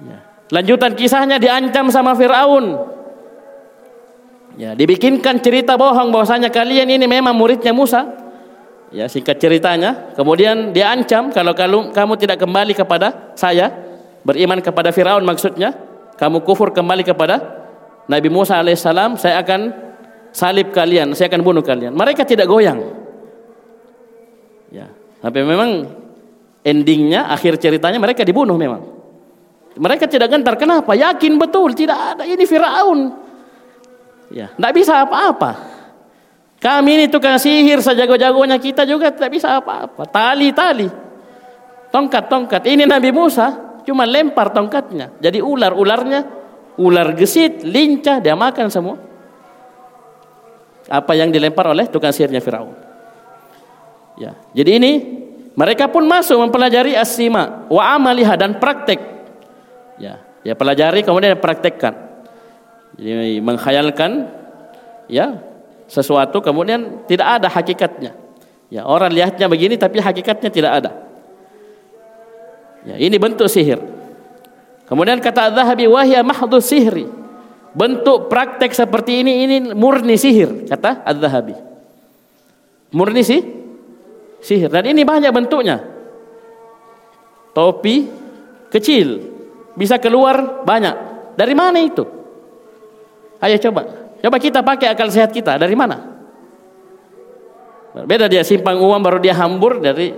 Ya. 0.00 0.31
Lanjutan 0.52 0.92
kisahnya 0.92 1.40
diancam 1.40 1.88
sama 1.88 2.12
Firaun. 2.12 2.76
Ya, 4.60 4.76
dibikinkan 4.76 5.40
cerita 5.40 5.80
bohong 5.80 6.12
bahwasanya 6.12 6.52
kalian 6.52 6.92
ini 6.92 7.08
memang 7.08 7.32
muridnya 7.32 7.72
Musa. 7.72 8.04
Ya, 8.92 9.08
singkat 9.08 9.40
ceritanya, 9.40 10.12
kemudian 10.12 10.76
diancam 10.76 11.32
kalau 11.32 11.56
kamu, 11.56 11.96
kamu 11.96 12.12
tidak 12.20 12.36
kembali 12.44 12.76
kepada 12.76 13.32
saya, 13.32 13.72
beriman 14.20 14.60
kepada 14.60 14.92
Firaun 14.92 15.24
maksudnya, 15.24 15.72
kamu 16.20 16.44
kufur 16.44 16.68
kembali 16.76 17.00
kepada 17.00 17.40
Nabi 18.04 18.28
Musa 18.28 18.60
alaihissalam, 18.60 19.16
saya 19.16 19.40
akan 19.40 19.72
salib 20.36 20.68
kalian, 20.68 21.16
saya 21.16 21.32
akan 21.32 21.40
bunuh 21.40 21.64
kalian. 21.64 21.96
Mereka 21.96 22.28
tidak 22.28 22.44
goyang. 22.44 22.84
Ya, 24.68 24.92
tapi 25.24 25.40
memang 25.48 25.88
endingnya, 26.60 27.32
akhir 27.32 27.56
ceritanya 27.56 27.96
mereka 27.96 28.20
dibunuh 28.20 28.60
memang. 28.60 29.01
Mereka 29.76 30.04
tidak 30.08 30.28
gentar. 30.28 30.54
Kenapa? 30.60 30.92
Yakin 30.92 31.40
betul 31.40 31.72
tidak 31.72 32.16
ada. 32.16 32.22
Ini 32.28 32.44
Firaun. 32.44 33.00
Ya, 34.32 34.52
tidak 34.52 34.72
bisa 34.72 35.04
apa-apa. 35.04 35.50
Kami 36.62 36.90
ini 36.94 37.06
tukang 37.10 37.36
sihir 37.42 37.82
sejago-jagonya 37.82 38.56
kita 38.56 38.86
juga 38.86 39.10
tidak 39.10 39.34
bisa 39.34 39.58
apa-apa. 39.58 40.06
Tali-tali. 40.08 40.88
Tongkat-tongkat. 41.92 42.62
Ini 42.64 42.86
Nabi 42.86 43.10
Musa 43.12 43.80
cuma 43.84 44.06
lempar 44.06 44.54
tongkatnya. 44.54 45.18
Jadi 45.18 45.42
ular-ularnya 45.42 46.20
ular 46.80 47.12
gesit, 47.18 47.66
lincah, 47.66 48.22
dia 48.22 48.32
makan 48.32 48.72
semua. 48.72 48.96
Apa 50.88 51.12
yang 51.18 51.28
dilempar 51.28 51.68
oleh 51.68 51.90
tukang 51.90 52.14
sihirnya 52.14 52.40
Firaun. 52.40 52.72
Ya, 54.16 54.36
jadi 54.56 54.76
ini 54.76 54.92
mereka 55.52 55.88
pun 55.88 56.04
masuk 56.08 56.40
mempelajari 56.40 56.96
asima 56.96 57.64
wa 57.68 57.82
amaliha 57.96 58.38
dan 58.38 58.56
praktek 58.56 59.11
Ya, 60.02 60.18
ya 60.42 60.58
pelajari 60.58 61.06
kemudian 61.06 61.38
praktekkan. 61.38 61.94
Jadi 62.98 63.38
menghayalkan 63.38 64.26
ya 65.06 65.38
sesuatu 65.86 66.42
kemudian 66.42 67.06
tidak 67.06 67.38
ada 67.38 67.46
hakikatnya. 67.46 68.18
Ya, 68.66 68.82
orang 68.82 69.14
lihatnya 69.14 69.46
begini 69.46 69.78
tapi 69.78 70.02
hakikatnya 70.02 70.50
tidak 70.50 70.72
ada. 70.82 70.90
Ya, 72.82 72.98
ini 72.98 73.14
bentuk 73.14 73.46
sihir. 73.46 73.78
Kemudian 74.90 75.22
kata 75.22 75.54
Az-Zahabi 75.54 75.86
wahya 75.86 76.26
mahdhu 76.26 76.58
sihri. 76.58 77.06
Bentuk 77.72 78.28
praktek 78.28 78.74
seperti 78.76 79.24
ini 79.24 79.48
ini 79.48 79.56
murni 79.72 80.18
sihir 80.18 80.66
kata 80.66 81.06
Az-Zahabi. 81.06 81.56
Murni 82.92 83.22
sih 83.24 83.40
sihir 84.42 84.68
dan 84.68 84.84
ini 84.84 85.06
banyak 85.06 85.30
bentuknya. 85.32 85.80
Topi 87.54 88.08
kecil 88.68 89.31
bisa 89.76 89.96
keluar 89.96 90.64
banyak. 90.64 90.94
Dari 91.36 91.54
mana 91.56 91.80
itu? 91.80 92.04
Ayo 93.42 93.56
coba. 93.58 93.82
Coba 94.22 94.36
kita 94.38 94.62
pakai 94.62 94.92
akal 94.92 95.10
sehat 95.10 95.34
kita. 95.34 95.58
Dari 95.58 95.74
mana? 95.74 96.12
Beda 97.92 98.24
dia 98.30 98.40
simpang 98.40 98.80
uang 98.80 99.00
baru 99.04 99.18
dia 99.20 99.36
hambur 99.36 99.76
dari 99.76 100.16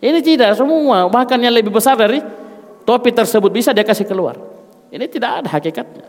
ini 0.00 0.18
tidak 0.26 0.58
semua 0.58 1.06
bahkan 1.06 1.38
yang 1.38 1.54
lebih 1.54 1.70
besar 1.70 1.94
dari 1.94 2.18
topi 2.82 3.14
tersebut 3.14 3.50
bisa 3.52 3.70
dia 3.70 3.86
kasih 3.86 4.08
keluar. 4.08 4.34
Ini 4.90 5.06
tidak 5.06 5.44
ada 5.44 5.48
hakikatnya. 5.54 6.06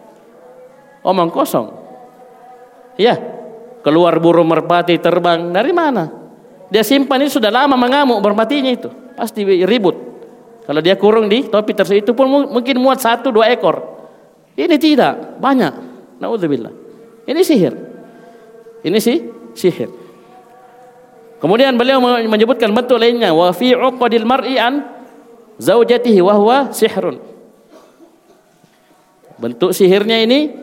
Omong 1.06 1.30
kosong. 1.30 1.70
Ya, 2.98 3.14
keluar 3.86 4.18
burung 4.18 4.50
merpati 4.50 4.98
terbang 4.98 5.54
dari 5.54 5.70
mana? 5.70 6.10
Dia 6.74 6.82
simpan 6.82 7.22
ini 7.22 7.30
sudah 7.30 7.54
lama 7.54 7.78
mengamuk 7.78 8.18
merpatinya 8.24 8.72
itu. 8.74 8.90
Pasti 9.14 9.46
ribut. 9.46 10.11
Kalau 10.72 10.80
dia 10.80 10.96
kurung 10.96 11.28
di 11.28 11.52
topi 11.52 11.76
tersebut 11.76 12.00
itu 12.00 12.16
pun 12.16 12.32
mungkin 12.32 12.80
muat 12.80 13.04
satu 13.04 13.28
dua 13.28 13.52
ekor. 13.52 13.84
Ini 14.56 14.80
tidak, 14.80 15.36
banyak. 15.36 15.74
Nauzubillah. 16.24 16.72
Ini 17.28 17.44
sihir. 17.44 17.76
Ini 18.80 18.96
sih 19.04 19.20
sihir. 19.52 19.92
Kemudian 21.44 21.76
beliau 21.76 22.00
menyebutkan 22.24 22.72
bentuk 22.72 22.96
lainnya 23.04 23.36
wa 23.36 23.52
fi 23.52 23.76
uqadil 23.76 24.24
mar'i 24.24 24.56
zaujatihi 25.60 26.24
wa 26.24 26.40
huwa 26.40 26.58
sihrun. 26.72 27.20
Bentuk 29.44 29.76
sihirnya 29.76 30.24
ini 30.24 30.56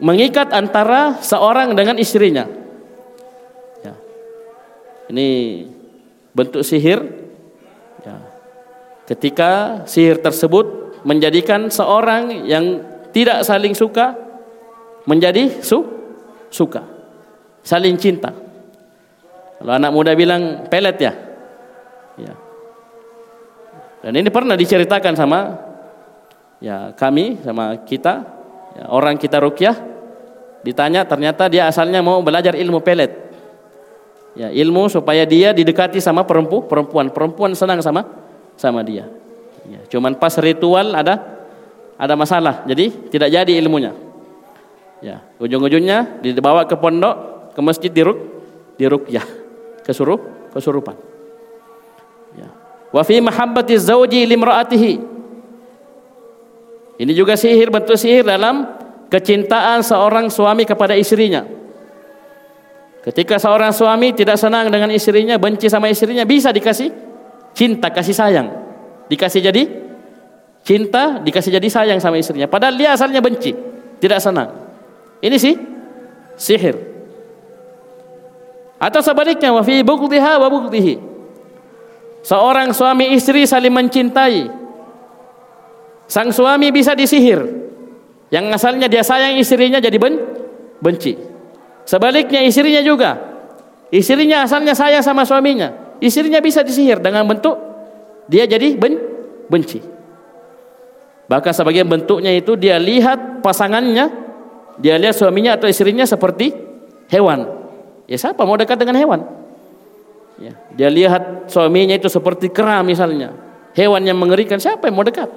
mengikat 0.00 0.56
antara 0.56 1.20
seorang 1.20 1.76
dengan 1.76 2.00
istrinya. 2.00 2.48
Ya. 3.84 3.92
Ini 5.12 5.28
bentuk 6.32 6.64
sihir 6.64 7.17
Ketika 9.08 9.82
sihir 9.88 10.20
tersebut 10.20 11.00
menjadikan 11.08 11.72
seorang 11.72 12.44
yang 12.44 12.84
tidak 13.08 13.40
saling 13.40 13.72
suka 13.72 14.12
menjadi 15.08 15.64
su 15.64 15.80
suka. 16.52 16.84
Saling 17.64 17.96
cinta. 17.96 18.36
Kalau 19.56 19.72
anak 19.72 19.96
muda 19.96 20.12
bilang 20.12 20.68
pelet 20.68 21.00
ya. 21.00 21.12
Ya. 22.20 22.34
Dan 24.04 24.12
ini 24.20 24.28
pernah 24.28 24.60
diceritakan 24.60 25.16
sama 25.16 25.56
ya 26.60 26.92
kami 26.92 27.40
sama 27.40 27.80
kita 27.88 28.28
ya, 28.76 28.84
orang 28.92 29.16
kita 29.16 29.40
rukyah 29.40 29.76
ditanya 30.60 31.08
ternyata 31.08 31.48
dia 31.48 31.64
asalnya 31.64 32.04
mau 32.04 32.20
belajar 32.20 32.52
ilmu 32.52 32.84
pelet. 32.84 33.24
Ya, 34.36 34.52
ilmu 34.52 34.86
supaya 34.92 35.24
dia 35.24 35.50
didekati 35.56 35.98
sama 35.98 36.22
perempuan, 36.22 36.68
perempuan, 36.68 37.06
perempuan 37.10 37.56
senang 37.56 37.80
sama 37.80 38.27
sama 38.58 38.82
dia. 38.82 39.06
Ya, 39.64 39.80
cuman 39.88 40.18
pas 40.18 40.34
ritual 40.36 40.92
ada 40.92 41.38
ada 41.94 42.14
masalah, 42.18 42.66
jadi 42.66 42.90
tidak 43.08 43.30
jadi 43.30 43.52
ilmunya. 43.62 43.94
Ya, 44.98 45.22
ujung-ujungnya 45.38 46.18
dibawa 46.20 46.66
ke 46.66 46.74
pondok, 46.74 47.50
ke 47.54 47.60
masjid 47.62 47.90
diruk, 47.90 49.06
ya, 49.06 49.22
kesurup, 49.86 50.50
kesurupan. 50.50 50.98
Ya. 52.34 52.50
Wa 52.90 53.02
fi 53.06 53.22
mahabbati 53.22 53.78
zauji 53.78 54.26
limraatihi. 54.26 54.94
Ini 56.98 57.12
juga 57.14 57.38
sihir 57.38 57.70
bentuk 57.70 57.94
sihir 57.94 58.26
dalam 58.26 58.66
kecintaan 59.06 59.86
seorang 59.86 60.26
suami 60.26 60.66
kepada 60.66 60.98
istrinya. 60.98 61.46
Ketika 63.06 63.38
seorang 63.38 63.70
suami 63.70 64.12
tidak 64.12 64.36
senang 64.36 64.68
dengan 64.68 64.90
istrinya, 64.90 65.38
benci 65.38 65.70
sama 65.70 65.86
istrinya, 65.88 66.26
bisa 66.26 66.50
dikasih 66.50 66.90
cinta, 67.52 67.88
kasih 67.92 68.16
sayang. 68.16 68.48
Dikasih 69.08 69.40
jadi 69.40 69.62
cinta, 70.66 71.22
dikasih 71.24 71.56
jadi 71.56 71.68
sayang 71.68 71.98
sama 72.00 72.20
istrinya. 72.20 72.44
Padahal 72.50 72.76
dia 72.76 72.92
asalnya 72.92 73.24
benci, 73.24 73.56
tidak 74.02 74.20
senang. 74.20 74.52
Ini 75.24 75.36
sih 75.40 75.54
sihir. 76.36 76.76
Atau 78.78 79.02
sebaliknya 79.02 79.50
wa 79.50 79.64
fi 79.66 79.82
bughdiha 79.82 80.38
wa 80.38 80.48
bughdihi. 80.52 80.94
Seorang 82.22 82.70
suami 82.70 83.16
istri 83.16 83.42
saling 83.48 83.74
mencintai. 83.74 84.46
Sang 86.06 86.30
suami 86.30 86.70
bisa 86.70 86.94
disihir. 86.94 87.42
Yang 88.28 88.60
asalnya 88.60 88.86
dia 88.86 89.00
sayang 89.00 89.40
istrinya 89.40 89.80
jadi 89.80 89.96
ben 89.96 90.14
benci. 90.78 91.16
Sebaliknya 91.88 92.44
istrinya 92.44 92.84
juga. 92.84 93.16
Istrinya 93.88 94.44
asalnya 94.44 94.76
sayang 94.76 95.00
sama 95.00 95.24
suaminya. 95.24 95.87
Istrinya 95.98 96.38
bisa 96.38 96.62
disihir 96.62 97.02
dengan 97.02 97.26
bentuk 97.26 97.58
dia 98.28 98.44
jadi 98.44 98.76
ben 98.76 99.00
benci. 99.48 99.80
Bahkan 101.28 101.52
sebagian 101.52 101.88
bentuknya 101.88 102.32
itu 102.32 102.56
dia 102.56 102.80
lihat 102.80 103.44
pasangannya, 103.44 104.08
dia 104.80 104.96
lihat 104.96 105.16
suaminya 105.16 105.56
atau 105.60 105.68
istrinya 105.68 106.08
seperti 106.08 106.56
hewan. 107.12 107.44
Ya 108.08 108.16
siapa 108.16 108.48
mau 108.48 108.56
dekat 108.56 108.80
dengan 108.80 108.96
hewan? 108.96 109.20
Ya, 110.38 110.54
dia 110.72 110.88
lihat 110.88 111.50
suaminya 111.50 111.98
itu 111.98 112.06
seperti 112.06 112.48
kera 112.48 112.80
misalnya. 112.86 113.34
Hewan 113.74 114.06
yang 114.06 114.16
mengerikan, 114.16 114.56
siapa 114.56 114.86
yang 114.88 114.96
mau 114.96 115.04
dekat? 115.04 115.28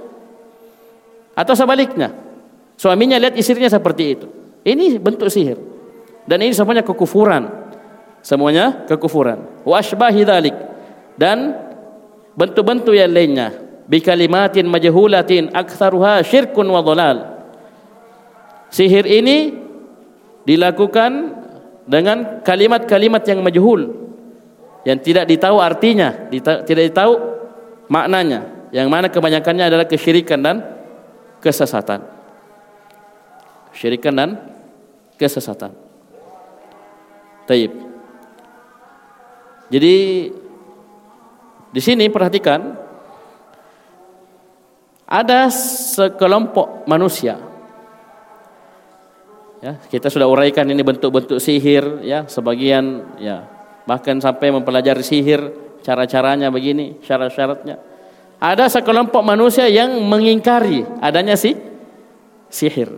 Atau 1.36 1.58
sebaliknya, 1.58 2.14
suaminya 2.78 3.18
lihat 3.18 3.34
istrinya 3.36 3.68
seperti 3.68 4.04
itu. 4.14 4.28
Ini 4.62 5.02
bentuk 5.02 5.28
sihir. 5.28 5.58
Dan 6.30 6.46
ini 6.46 6.54
semuanya 6.54 6.86
kekufuran. 6.86 7.50
Semuanya 8.22 8.86
kekufuran. 8.86 9.66
Wa 9.66 9.82
asbahi 9.82 10.22
Dan 11.18 11.38
bentuk-bentuk 12.38 12.94
yang 12.94 13.12
lainnya. 13.12 13.54
Bikalimatin 13.90 14.70
majhulatin 14.70 15.52
aktsaruha 15.52 16.24
syirkun 16.24 16.70
wa 16.70 16.80
dhalal. 16.86 17.18
Sihir 18.72 19.04
ini 19.04 19.52
dilakukan 20.48 21.12
dengan 21.84 22.40
kalimat-kalimat 22.46 23.20
yang 23.28 23.44
majhul. 23.44 23.82
Yang 24.88 25.00
tidak 25.06 25.26
ditahu 25.30 25.58
artinya 25.62 26.32
tidak 26.32 26.66
ditahu 26.66 27.14
maknanya. 27.92 28.72
Yang 28.72 28.88
mana 28.88 29.08
kebanyakannya 29.12 29.68
adalah 29.68 29.86
kesyirikan 29.86 30.40
dan 30.40 30.64
kesesatan. 31.44 32.08
Kesyirikan 33.76 34.14
dan 34.16 34.30
kesesatan. 35.20 35.76
Taib. 37.44 37.91
Jadi 39.72 40.28
di 41.72 41.80
sini 41.82 42.12
perhatikan 42.12 42.76
ada 45.08 45.48
sekelompok 45.48 46.84
manusia. 46.84 47.40
Ya 49.64 49.80
kita 49.88 50.12
sudah 50.12 50.28
uraikan 50.28 50.68
ini 50.68 50.84
bentuk-bentuk 50.84 51.40
sihir 51.40 52.04
ya 52.04 52.28
sebagian 52.28 53.16
ya 53.22 53.48
bahkan 53.88 54.20
sampai 54.20 54.52
mempelajari 54.52 55.06
sihir 55.06 55.40
cara-caranya 55.80 56.52
begini 56.52 57.00
syarat-syaratnya. 57.06 57.80
Ada 58.42 58.68
sekelompok 58.68 59.22
manusia 59.22 59.70
yang 59.70 60.02
mengingkari 60.04 60.84
adanya 61.00 61.38
si 61.38 61.54
sihir. 62.50 62.92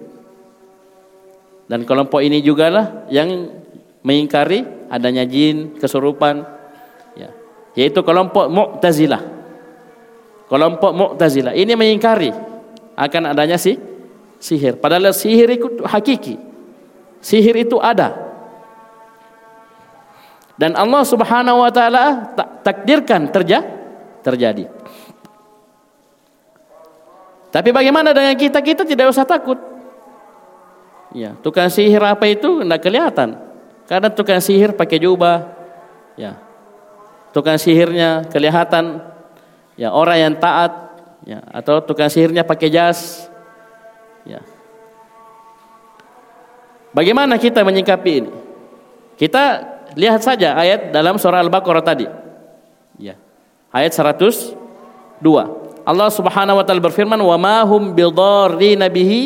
Dan 1.67 1.83
kelompok 1.85 2.23
ini 2.23 2.39
juga 2.39 2.71
lah 2.71 2.85
yang 3.11 3.49
mengingkari 4.03 4.87
adanya 4.87 5.25
jin 5.27 5.75
kesurupan 5.79 6.52
yaitu 7.73 8.01
kelompok 8.05 8.49
Mu'tazilah. 8.49 9.21
Kelompok 10.49 10.91
Mu'tazilah 10.93 11.53
ini 11.57 11.73
mengingkari 11.73 12.29
akan 12.93 13.33
adanya 13.33 13.57
si 13.57 13.77
sihir. 14.37 14.77
Padahal 14.77 15.13
sihir 15.15 15.49
itu 15.49 15.67
hakiki. 15.85 16.37
Sihir 17.23 17.55
itu 17.55 17.79
ada. 17.79 18.13
Dan 20.53 20.77
Allah 20.77 21.01
Subhanahu 21.01 21.65
wa 21.65 21.71
taala 21.73 22.35
takdirkan 22.61 23.31
terja 23.33 23.65
terjadi. 24.21 24.69
Tapi 27.53 27.69
bagaimana 27.69 28.13
dengan 28.13 28.33
kita? 28.33 28.61
Kita 28.61 28.81
tidak 28.85 29.13
usah 29.13 29.25
takut. 29.25 29.57
Ya, 31.13 31.37
tukang 31.45 31.69
sihir 31.69 32.01
apa 32.01 32.25
itu 32.25 32.65
tidak 32.65 32.81
kelihatan. 32.81 33.37
Karena 33.85 34.09
tukang 34.09 34.41
sihir 34.41 34.73
pakai 34.73 34.97
jubah, 34.97 35.53
ya, 36.17 36.41
tukang 37.33 37.57
sihirnya 37.57 38.29
kelihatan. 38.29 39.01
Ya 39.73 39.89
orang 39.89 40.17
yang 40.21 40.33
taat 40.37 40.71
ya 41.25 41.41
atau 41.49 41.81
tukang 41.81 42.07
sihirnya 42.07 42.45
pakai 42.45 42.69
jas. 42.69 43.27
Ya. 44.23 44.39
Bagaimana 46.93 47.41
kita 47.41 47.65
menyikapi 47.65 48.11
ini? 48.21 48.31
Kita 49.17 49.65
lihat 49.97 50.21
saja 50.21 50.53
ayat 50.53 50.93
dalam 50.93 51.17
surah 51.17 51.41
al-baqarah 51.41 51.81
tadi. 51.81 52.05
Ya. 53.01 53.17
Ayat 53.73 53.97
102 53.97 54.53
Allah 55.83 56.09
Subhanahu 56.13 56.61
wa 56.61 56.63
taala 56.63 56.79
berfirman 56.79 57.19
wa 57.19 57.35
ma 57.35 57.65
hum 57.67 57.91
bihi 57.91 59.19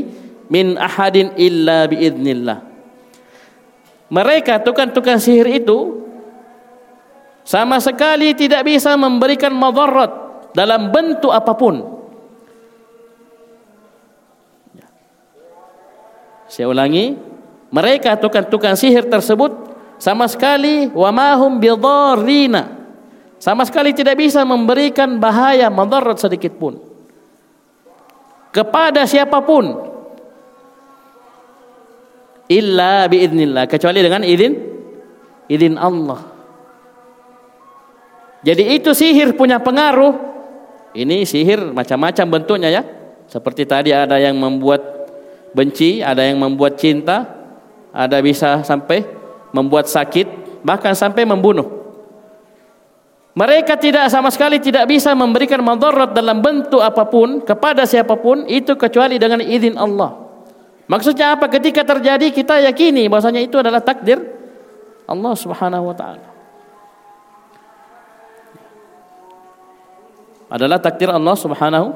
min 0.47 0.79
ahadin 0.79 1.35
illa 1.35 1.85
biidznillah 1.85 2.63
mereka 4.07 4.57
tukang-tukang 4.63 5.19
sihir 5.19 5.45
itu 5.51 6.06
sama 7.47 7.79
sekali 7.79 8.35
tidak 8.35 8.67
bisa 8.67 8.99
memberikan 8.99 9.55
madarat 9.55 10.11
dalam 10.51 10.91
bentuk 10.91 11.31
apa 11.31 11.55
pun. 11.55 11.79
Ya. 14.75 14.87
Saya 16.51 16.67
ulangi, 16.67 17.15
mereka 17.71 18.19
tukang-tukang 18.19 18.75
sihir 18.75 19.07
tersebut 19.07 19.55
sama 19.95 20.27
sekali 20.27 20.91
wa 20.91 21.07
mahum 21.15 21.55
bidarrina. 21.55 22.75
Sama 23.39 23.63
sekali 23.63 23.95
tidak 23.95 24.19
bisa 24.19 24.43
memberikan 24.43 25.15
bahaya 25.15 25.71
madarat 25.71 26.19
sedikit 26.19 26.51
pun. 26.59 26.83
Kepada 28.51 29.07
siapa 29.07 29.39
pun 29.39 29.87
illa 32.51 33.07
biidznillah 33.07 33.71
kecuali 33.71 34.03
dengan 34.03 34.27
izin 34.27 34.51
izin 35.47 35.79
Allah. 35.79 36.36
Jadi 38.47 38.79
itu 38.79 38.95
sihir 38.95 39.35
punya 39.35 39.59
pengaruh. 39.59 40.15
Ini 40.95 41.27
sihir 41.27 41.75
macam-macam 41.75 42.39
bentuknya 42.39 42.71
ya. 42.71 42.83
Seperti 43.27 43.67
tadi 43.67 43.91
ada 43.91 44.15
yang 44.15 44.39
membuat 44.39 44.79
benci, 45.51 45.99
ada 45.99 46.23
yang 46.23 46.39
membuat 46.39 46.79
cinta, 46.79 47.27
ada 47.91 48.23
bisa 48.23 48.63
sampai 48.63 49.03
membuat 49.51 49.91
sakit, 49.91 50.63
bahkan 50.63 50.95
sampai 50.95 51.27
membunuh. 51.27 51.67
Mereka 53.35 53.75
tidak 53.77 54.07
sama 54.09 54.31
sekali 54.31 54.63
tidak 54.63 54.87
bisa 54.87 55.11
memberikan 55.11 55.59
madarat 55.59 56.15
dalam 56.15 56.39
bentuk 56.39 56.79
apa 56.79 57.03
pun 57.05 57.43
kepada 57.43 57.83
siapa 57.83 58.15
pun 58.15 58.47
itu 58.47 58.73
kecuali 58.79 59.19
dengan 59.19 59.43
izin 59.43 59.75
Allah. 59.75 60.23
Maksudnya 60.87 61.35
apa? 61.35 61.51
Ketika 61.51 61.83
terjadi 61.83 62.31
kita 62.31 62.63
yakini 62.63 63.11
bahwasanya 63.11 63.43
itu 63.43 63.59
adalah 63.59 63.83
takdir 63.83 64.23
Allah 65.03 65.35
Subhanahu 65.35 65.91
wa 65.91 65.95
taala. 65.99 66.36
Adalah 70.47 70.79
takdir 70.79 71.11
Allah 71.11 71.35
Subhanahu 71.35 71.87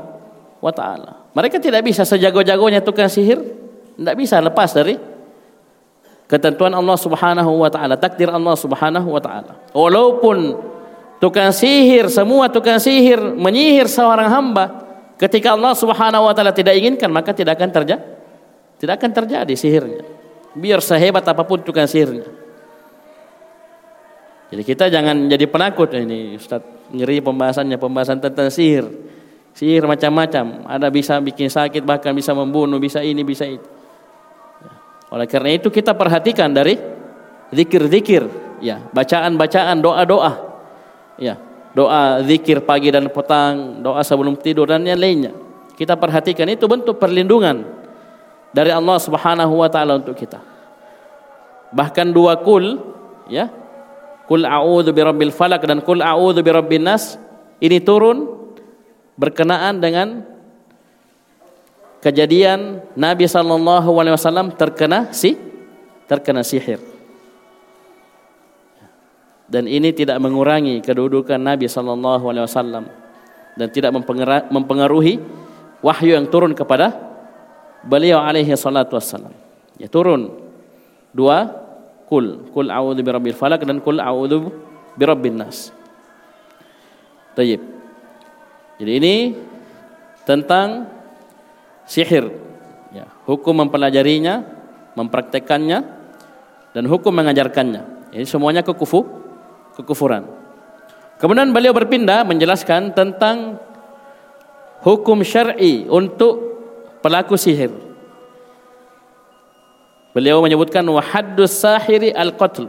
wa 0.59 0.71
taala. 0.71 1.27
Mereka 1.31 1.57
tidak 1.63 1.87
bisa 1.87 2.03
sejago-jagonya 2.03 2.83
tukang 2.83 3.07
sihir, 3.07 3.39
tidak 3.95 4.15
bisa 4.19 4.37
lepas 4.43 4.69
dari 4.75 4.99
ketentuan 6.27 6.75
Allah 6.75 6.97
Subhanahu 6.99 7.51
wa 7.63 7.69
taala, 7.71 7.95
takdir 7.95 8.27
Allah 8.27 8.55
Subhanahu 8.55 9.07
wa 9.07 9.21
taala. 9.23 9.53
Walaupun 9.71 10.59
tukang 11.23 11.55
sihir, 11.55 12.11
semua 12.11 12.51
tukang 12.51 12.79
sihir 12.79 13.19
menyihir 13.19 13.87
seorang 13.87 14.27
hamba, 14.27 14.83
ketika 15.15 15.55
Allah 15.55 15.71
Subhanahu 15.71 16.27
wa 16.27 16.33
taala 16.35 16.51
tidak 16.51 16.75
inginkan, 16.75 17.07
maka 17.07 17.31
tidak 17.31 17.59
akan 17.59 17.71
terjadi. 17.71 18.03
Tidak 18.81 18.97
akan 18.97 19.11
terjadi 19.13 19.53
sihirnya. 19.53 20.01
Biar 20.57 20.81
sehebat 20.81 21.21
apa 21.21 21.45
pun 21.45 21.61
tukang 21.61 21.85
sihirnya. 21.85 22.25
Jadi 24.51 24.63
kita 24.67 24.89
jangan 24.89 25.29
jadi 25.31 25.45
penakut 25.47 25.95
ini 25.95 26.35
Ustaz 26.35 26.80
ngeri 26.91 27.23
pembahasannya 27.23 27.77
pembahasan 27.79 28.19
tentang 28.19 28.51
sihir. 28.51 28.87
Sihir 29.51 29.83
macam-macam, 29.83 30.63
ada 30.63 30.87
bisa 30.87 31.19
bikin 31.19 31.51
sakit, 31.51 31.83
bahkan 31.83 32.15
bisa 32.15 32.31
membunuh, 32.31 32.79
bisa 32.79 33.03
ini, 33.03 33.19
bisa 33.23 33.43
itu. 33.43 33.67
Oleh 35.11 35.27
karena 35.27 35.59
itu 35.59 35.67
kita 35.67 35.91
perhatikan 35.91 36.47
dari 36.55 36.79
zikir-zikir, 37.51 38.23
ya, 38.63 38.79
bacaan-bacaan, 38.95 39.83
doa-doa. 39.83 40.33
Ya, 41.19 41.35
doa 41.75 42.23
zikir 42.23 42.63
pagi 42.63 42.95
dan 42.95 43.11
petang, 43.11 43.83
doa 43.83 43.99
sebelum 44.07 44.39
tidur 44.39 44.71
dan 44.71 44.87
yang 44.87 44.99
lainnya. 44.99 45.35
Kita 45.75 45.99
perhatikan 45.99 46.47
itu 46.47 46.63
bentuk 46.71 46.95
perlindungan 46.95 47.67
dari 48.55 48.71
Allah 48.71 48.97
Subhanahu 49.03 49.59
wa 49.59 49.67
taala 49.67 49.99
untuk 49.99 50.15
kita. 50.15 50.39
Bahkan 51.75 52.07
dua 52.15 52.39
kul, 52.39 52.79
ya. 53.27 53.51
Kul 54.31 54.47
a'udzu 54.47 54.95
birabbil 54.95 55.35
falak 55.35 55.67
dan 55.67 55.83
kul 55.83 55.99
a'udzu 55.99 56.39
birabbin 56.39 56.87
nas 56.87 57.19
ini 57.59 57.83
turun 57.83 58.31
berkenaan 59.19 59.83
dengan 59.83 60.23
kejadian 61.99 62.79
Nabi 62.95 63.27
sallallahu 63.27 63.91
alaihi 63.91 64.15
wasallam 64.15 64.55
terkena 64.55 65.11
si 65.11 65.35
terkena 66.07 66.47
sihir. 66.47 66.79
Dan 69.51 69.67
ini 69.67 69.91
tidak 69.91 70.15
mengurangi 70.23 70.79
kedudukan 70.79 71.35
Nabi 71.35 71.67
sallallahu 71.67 72.23
alaihi 72.31 72.47
wasallam 72.47 72.87
dan 73.59 73.67
tidak 73.67 73.91
mempengaruhi 74.47 75.19
wahyu 75.83 76.15
yang 76.15 76.31
turun 76.31 76.55
kepada 76.55 76.95
beliau 77.83 78.23
alaihi 78.23 78.55
salatu 78.55 78.95
wasallam. 78.95 79.35
Ya 79.75 79.91
turun 79.91 80.39
dua 81.11 81.60
kul 82.11 82.51
kul 82.51 82.67
a'udzu 82.67 82.99
birabbil 82.99 83.31
falak 83.31 83.63
dan 83.63 83.79
kul 83.79 84.03
a'udzu 84.03 84.51
birabbin 84.99 85.39
nas. 85.39 85.71
Tayyib. 87.31 87.63
Jadi 88.75 88.91
ini 88.99 89.15
tentang 90.27 90.91
sihir. 91.87 92.27
Ya, 92.91 93.07
hukum 93.23 93.55
mempelajarinya, 93.63 94.43
mempraktekannya, 94.99 95.79
dan 96.75 96.83
hukum 96.91 97.15
mengajarkannya. 97.15 98.11
Ini 98.11 98.27
semuanya 98.27 98.67
kekufu, 98.67 99.07
kekufuran. 99.79 100.27
Kemudian 101.15 101.55
beliau 101.55 101.71
berpindah 101.71 102.27
menjelaskan 102.27 102.91
tentang 102.91 103.55
hukum 104.83 105.23
syar'i 105.23 105.87
untuk 105.87 106.59
pelaku 106.99 107.39
sihir. 107.39 107.90
Beliau 110.11 110.43
menyebutkan 110.43 110.83
wahaddus 110.83 111.63
sahiri 111.63 112.11
al-qatl. 112.11 112.67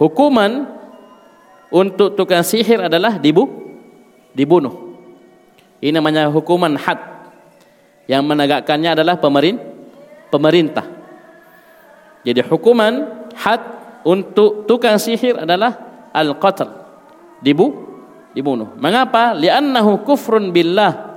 Hukuman 0.00 0.66
untuk 1.70 2.18
tukang 2.18 2.42
sihir 2.42 2.90
adalah 2.90 3.20
dibunuh 3.20 3.60
dibunuh. 4.34 4.96
Ini 5.80 5.96
namanya 5.96 6.28
hukuman 6.28 6.76
had. 6.76 6.98
Yang 8.10 8.22
menegakkannya 8.26 8.90
adalah 8.98 9.16
pemerintah. 10.30 10.86
Jadi 12.26 12.40
hukuman 12.42 13.26
had 13.38 13.62
untuk 14.02 14.66
tukang 14.66 14.98
sihir 14.98 15.40
adalah 15.40 15.78
al-qatl. 16.10 16.68
Dibu 17.40 17.66
dibunuh. 18.34 18.74
Mengapa? 18.76 19.32
Li'annahu 19.32 20.02
kufrun 20.04 20.50
billah. 20.50 21.09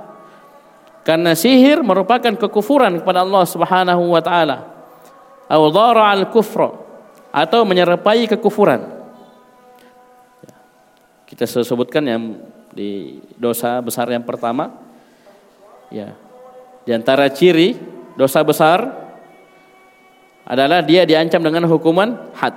Karena 1.04 1.36
sihir 1.36 1.84
merupakan 1.84 2.32
kekufuran 2.32 3.04
kepada 3.04 3.20
Allah 3.20 3.44
Subhanahu 3.44 4.08
wa 4.08 4.24
taala. 4.24 4.72
Dhara 5.52 6.16
al-kufra 6.16 6.72
atau 7.28 7.60
menyerupai 7.68 8.24
kekufuran. 8.24 8.80
Kita 11.28 11.44
sebutkan 11.44 12.02
yang 12.08 12.22
di 12.74 13.22
dosa 13.38 13.78
besar 13.78 14.10
yang 14.10 14.26
pertama 14.26 14.74
ya 15.94 16.10
di 16.82 16.90
antara 16.90 17.30
ciri 17.30 17.78
dosa 18.18 18.42
besar 18.42 18.82
adalah 20.42 20.82
dia 20.82 21.06
diancam 21.06 21.38
dengan 21.38 21.70
hukuman 21.70 22.34
had 22.34 22.52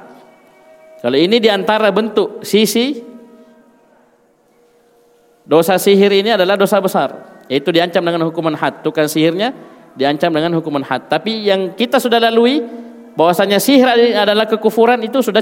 kalau 1.06 1.16
ini 1.22 1.38
di 1.38 1.54
antara 1.54 1.94
bentuk 1.94 2.42
sisi 2.42 2.98
dosa 5.46 5.78
sihir 5.78 6.10
ini 6.18 6.34
adalah 6.34 6.58
dosa 6.58 6.82
besar 6.82 7.37
yaitu 7.48 7.72
diancam 7.72 8.04
dengan 8.04 8.28
hukuman 8.28 8.56
had 8.56 8.84
tukang 8.84 9.08
sihirnya 9.08 9.56
diancam 9.98 10.30
dengan 10.30 10.56
hukuman 10.60 10.84
had 10.84 11.08
tapi 11.08 11.48
yang 11.48 11.74
kita 11.74 11.98
sudah 11.98 12.20
lalui 12.20 12.64
bahwasanya 13.18 13.58
sihir 13.58 13.88
adalah 14.14 14.46
kekufuran 14.46 15.02
itu 15.02 15.20
sudah 15.26 15.42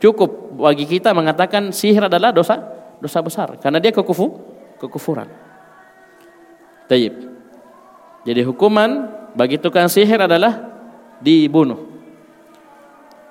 cukup 0.00 0.30
bagi 0.56 0.88
kita 0.88 1.12
mengatakan 1.12 1.68
sihir 1.68 2.08
adalah 2.08 2.32
dosa 2.32 2.74
dosa 3.04 3.20
besar 3.20 3.60
karena 3.60 3.76
dia 3.76 3.92
kekufu, 3.92 4.32
kekufuran. 4.80 5.28
Taib. 6.88 7.12
Jadi 8.24 8.40
hukuman 8.44 9.08
bagi 9.36 9.60
tukang 9.60 9.88
sihir 9.88 10.24
adalah 10.24 10.72
dibunuh. 11.20 11.80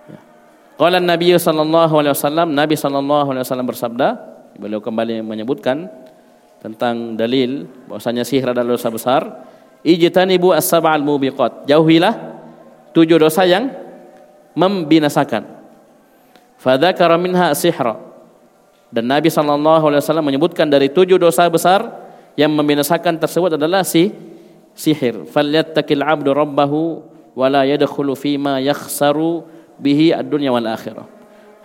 Ya. 0.05 0.21
Qala 0.77 1.01
Nabi 1.01 1.33
sallallahu 1.33 1.93
alaihi 1.97 2.13
wasallam, 2.13 2.47
Nabi 2.53 2.75
sallallahu 2.77 3.27
alaihi 3.33 3.43
wasallam 3.45 3.67
bersabda, 3.69 4.07
beliau 4.61 4.81
kembali 4.81 5.25
menyebutkan 5.25 5.89
tentang 6.63 7.19
dalil 7.19 7.67
bahwasanya 7.91 8.23
sihir 8.23 8.55
adalah 8.55 8.79
dosa 8.79 8.87
besar. 8.87 9.21
Ijtanibu 9.83 10.55
as-sab'al 10.55 11.03
mubiqat. 11.03 11.67
Jauhilah 11.67 12.15
tujuh 12.95 13.19
dosa 13.19 13.43
yang 13.43 13.67
membinasakan. 14.55 15.43
Fadzakara 16.55 17.19
minha 17.19 17.51
sihra 17.51 17.99
dan 18.93 19.09
Nabi 19.09 19.27
Shallallahu 19.27 19.91
Alaihi 19.91 20.01
Wasallam 20.05 20.23
menyebutkan 20.29 20.69
dari 20.69 20.87
tujuh 20.87 21.19
dosa 21.19 21.49
besar 21.51 21.83
yang 22.39 22.53
membinasakan 22.53 23.19
tersebut 23.19 23.59
adalah 23.59 23.81
si 23.83 24.13
sihir. 24.77 25.27
Falyattaqil 25.27 25.99
abdu 25.99 26.31
rabbahu 26.31 27.01
wala 27.33 27.65
yadkhulu 27.65 28.13
fima 28.13 28.61
yakhsaru 28.61 29.43
bihi 29.81 30.13
ad-dunya 30.13 30.53
wal 30.53 30.63
akhirah. 30.69 31.09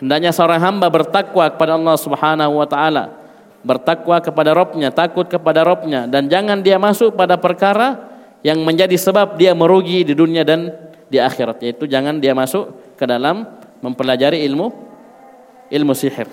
Hendaknya 0.00 0.32
seorang 0.32 0.58
hamba 0.58 0.88
bertakwa 0.88 1.44
kepada 1.52 1.76
Allah 1.76 1.96
Subhanahu 2.00 2.52
wa 2.58 2.66
taala, 2.66 3.12
bertakwa 3.62 4.22
kepada 4.22 4.54
Robnya, 4.54 4.94
takut 4.94 5.26
kepada 5.26 5.66
Robnya, 5.66 6.06
dan 6.06 6.30
jangan 6.30 6.62
dia 6.62 6.78
masuk 6.78 7.18
pada 7.18 7.34
perkara 7.38 8.08
yang 8.46 8.62
menjadi 8.62 8.94
sebab 8.94 9.34
dia 9.34 9.50
merugi 9.54 10.06
di 10.06 10.14
dunia 10.14 10.46
dan 10.46 10.70
di 11.10 11.18
akhirat. 11.18 11.62
Yaitu 11.64 11.90
jangan 11.90 12.22
dia 12.22 12.36
masuk 12.36 12.94
ke 12.94 13.04
dalam 13.04 13.46
mempelajari 13.82 14.46
ilmu 14.46 14.70
ilmu 15.68 15.92
sihir. 15.92 16.28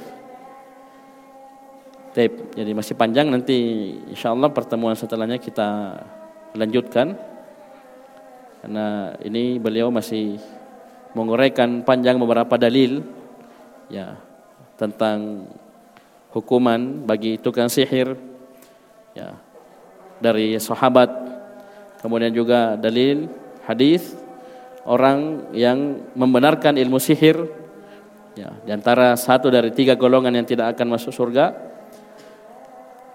Tape. 2.15 2.55
Jadi 2.55 2.71
masih 2.71 2.95
panjang 2.95 3.27
nanti 3.27 3.91
insya 4.07 4.31
Allah 4.31 4.47
pertemuan 4.47 4.95
setelahnya 4.95 5.35
kita 5.35 5.99
lanjutkan 6.55 7.19
karena 8.63 9.11
ini 9.19 9.59
beliau 9.59 9.91
masih 9.91 10.39
menguraikan 11.11 11.83
panjang 11.83 12.15
beberapa 12.15 12.55
dalil 12.55 13.03
ya 13.91 14.15
tentang 14.79 15.43
hukuman 16.35 17.07
bagi 17.07 17.39
tukang 17.39 17.71
sihir 17.71 18.19
ya 19.15 19.39
dari 20.19 20.59
sahabat 20.59 21.07
kemudian 22.03 22.35
juga 22.35 22.75
dalil 22.75 23.31
hadis 23.63 24.11
orang 24.83 25.49
yang 25.55 26.03
membenarkan 26.13 26.75
ilmu 26.75 26.99
sihir 26.99 27.39
ya 28.35 28.51
di 28.67 28.71
antara 28.75 29.15
satu 29.15 29.47
dari 29.47 29.71
tiga 29.71 29.95
golongan 29.95 30.35
yang 30.35 30.45
tidak 30.45 30.75
akan 30.75 30.99
masuk 30.99 31.15
surga 31.15 31.75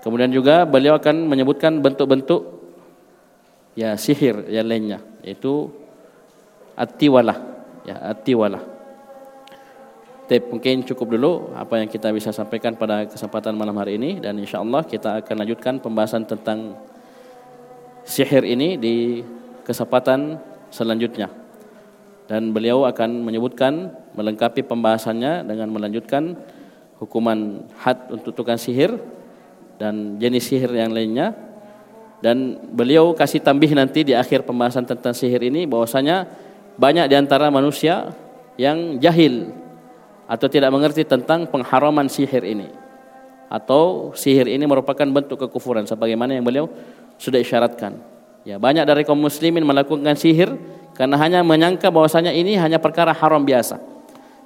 Kemudian 0.00 0.32
juga 0.32 0.64
beliau 0.64 0.96
akan 0.96 1.28
menyebutkan 1.28 1.76
bentuk-bentuk 1.84 2.40
ya 3.76 3.94
sihir 4.00 4.48
yang 4.48 4.64
lainnya 4.64 4.98
yaitu 5.20 5.68
atiwalah 6.72 7.36
ya 7.84 8.16
atiwalah. 8.16 8.79
Tip 10.30 10.46
mungkin 10.46 10.86
cukup 10.86 11.18
dulu 11.18 11.50
apa 11.58 11.82
yang 11.82 11.90
kita 11.90 12.14
bisa 12.14 12.30
sampaikan 12.30 12.78
pada 12.78 13.02
kesempatan 13.02 13.50
malam 13.50 13.74
hari 13.74 13.98
ini. 13.98 14.22
Dan 14.22 14.38
insya 14.38 14.62
Allah 14.62 14.86
kita 14.86 15.18
akan 15.26 15.42
lanjutkan 15.42 15.82
pembahasan 15.82 16.22
tentang 16.22 16.78
sihir 18.06 18.46
ini 18.46 18.78
di 18.78 19.26
kesempatan 19.66 20.38
selanjutnya. 20.70 21.26
Dan 22.30 22.54
beliau 22.54 22.86
akan 22.86 23.26
menyebutkan 23.26 23.90
melengkapi 24.14 24.62
pembahasannya 24.62 25.50
dengan 25.50 25.66
melanjutkan 25.74 26.38
hukuman 27.02 27.66
had 27.82 27.98
untuk 28.14 28.30
tukang 28.30 28.54
sihir 28.54 29.02
dan 29.82 30.14
jenis 30.22 30.46
sihir 30.46 30.70
yang 30.70 30.94
lainnya. 30.94 31.34
Dan 32.22 32.70
beliau 32.70 33.18
kasih 33.18 33.42
tambih 33.42 33.74
nanti 33.74 34.06
di 34.06 34.14
akhir 34.14 34.46
pembahasan 34.46 34.86
tentang 34.86 35.10
sihir 35.10 35.42
ini 35.42 35.66
bahwasanya 35.66 36.30
banyak 36.78 37.10
di 37.10 37.18
antara 37.18 37.50
manusia 37.50 38.14
yang 38.54 39.02
jahil 39.02 39.58
atau 40.30 40.46
tidak 40.46 40.70
mengerti 40.70 41.02
tentang 41.02 41.50
pengharaman 41.50 42.06
sihir 42.06 42.46
ini. 42.46 42.70
Atau 43.50 44.14
sihir 44.14 44.46
ini 44.46 44.62
merupakan 44.62 45.02
bentuk 45.02 45.42
kekufuran 45.42 45.82
sebagaimana 45.82 46.38
yang 46.38 46.46
beliau 46.46 46.70
sudah 47.18 47.42
isyaratkan. 47.42 47.98
Ya, 48.46 48.62
banyak 48.62 48.86
dari 48.86 49.02
kaum 49.02 49.18
muslimin 49.18 49.66
melakukan 49.66 50.14
sihir 50.14 50.54
karena 50.94 51.18
hanya 51.18 51.42
menyangka 51.42 51.90
bahwasanya 51.90 52.30
ini 52.30 52.54
hanya 52.54 52.78
perkara 52.78 53.10
haram 53.10 53.42
biasa. 53.42 53.82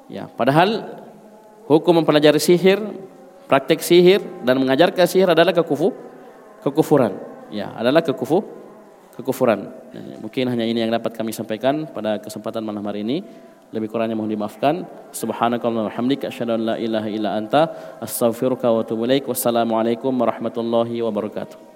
Ya, 0.09 0.25
padahal 0.33 0.89
hukum 1.69 2.01
mempelajari 2.01 2.41
sihir, 2.41 2.81
praktek 3.45 3.85
sihir 3.85 4.25
dan 4.41 4.57
mengajarkan 4.57 5.05
sihir 5.05 5.29
adalah 5.37 5.53
kekufu, 5.53 5.93
kekufuran 6.65 7.35
ya 7.55 7.71
adalah 7.77 8.03
kekufu 8.03 8.43
kekufuran. 9.15 9.71
Ya, 9.95 10.19
mungkin 10.19 10.51
hanya 10.51 10.67
ini 10.67 10.83
yang 10.83 10.91
dapat 10.91 11.15
kami 11.15 11.31
sampaikan 11.31 11.87
pada 11.87 12.19
kesempatan 12.19 12.67
malam 12.67 12.83
hari 12.83 13.07
ini. 13.07 13.23
Lebih 13.75 13.91
kurangnya 13.91 14.15
mohon 14.15 14.31
dimaafkan. 14.31 14.87
Subhanakallahumma 15.11 15.91
wa 15.91 15.93
bihamdika 15.93 16.31
asyhadu 16.31 16.55
an 16.55 16.63
la 16.71 16.75
ilaha 16.79 17.09
illa 17.11 17.35
anta 17.35 17.63
astaghfiruka 17.99 18.71
wa 18.71 18.87
atubu 18.87 19.03
ilaik. 19.11 19.27
Wassalamualaikum 19.27 20.15
warahmatullahi 20.15 21.03
wabarakatuh. 21.03 21.74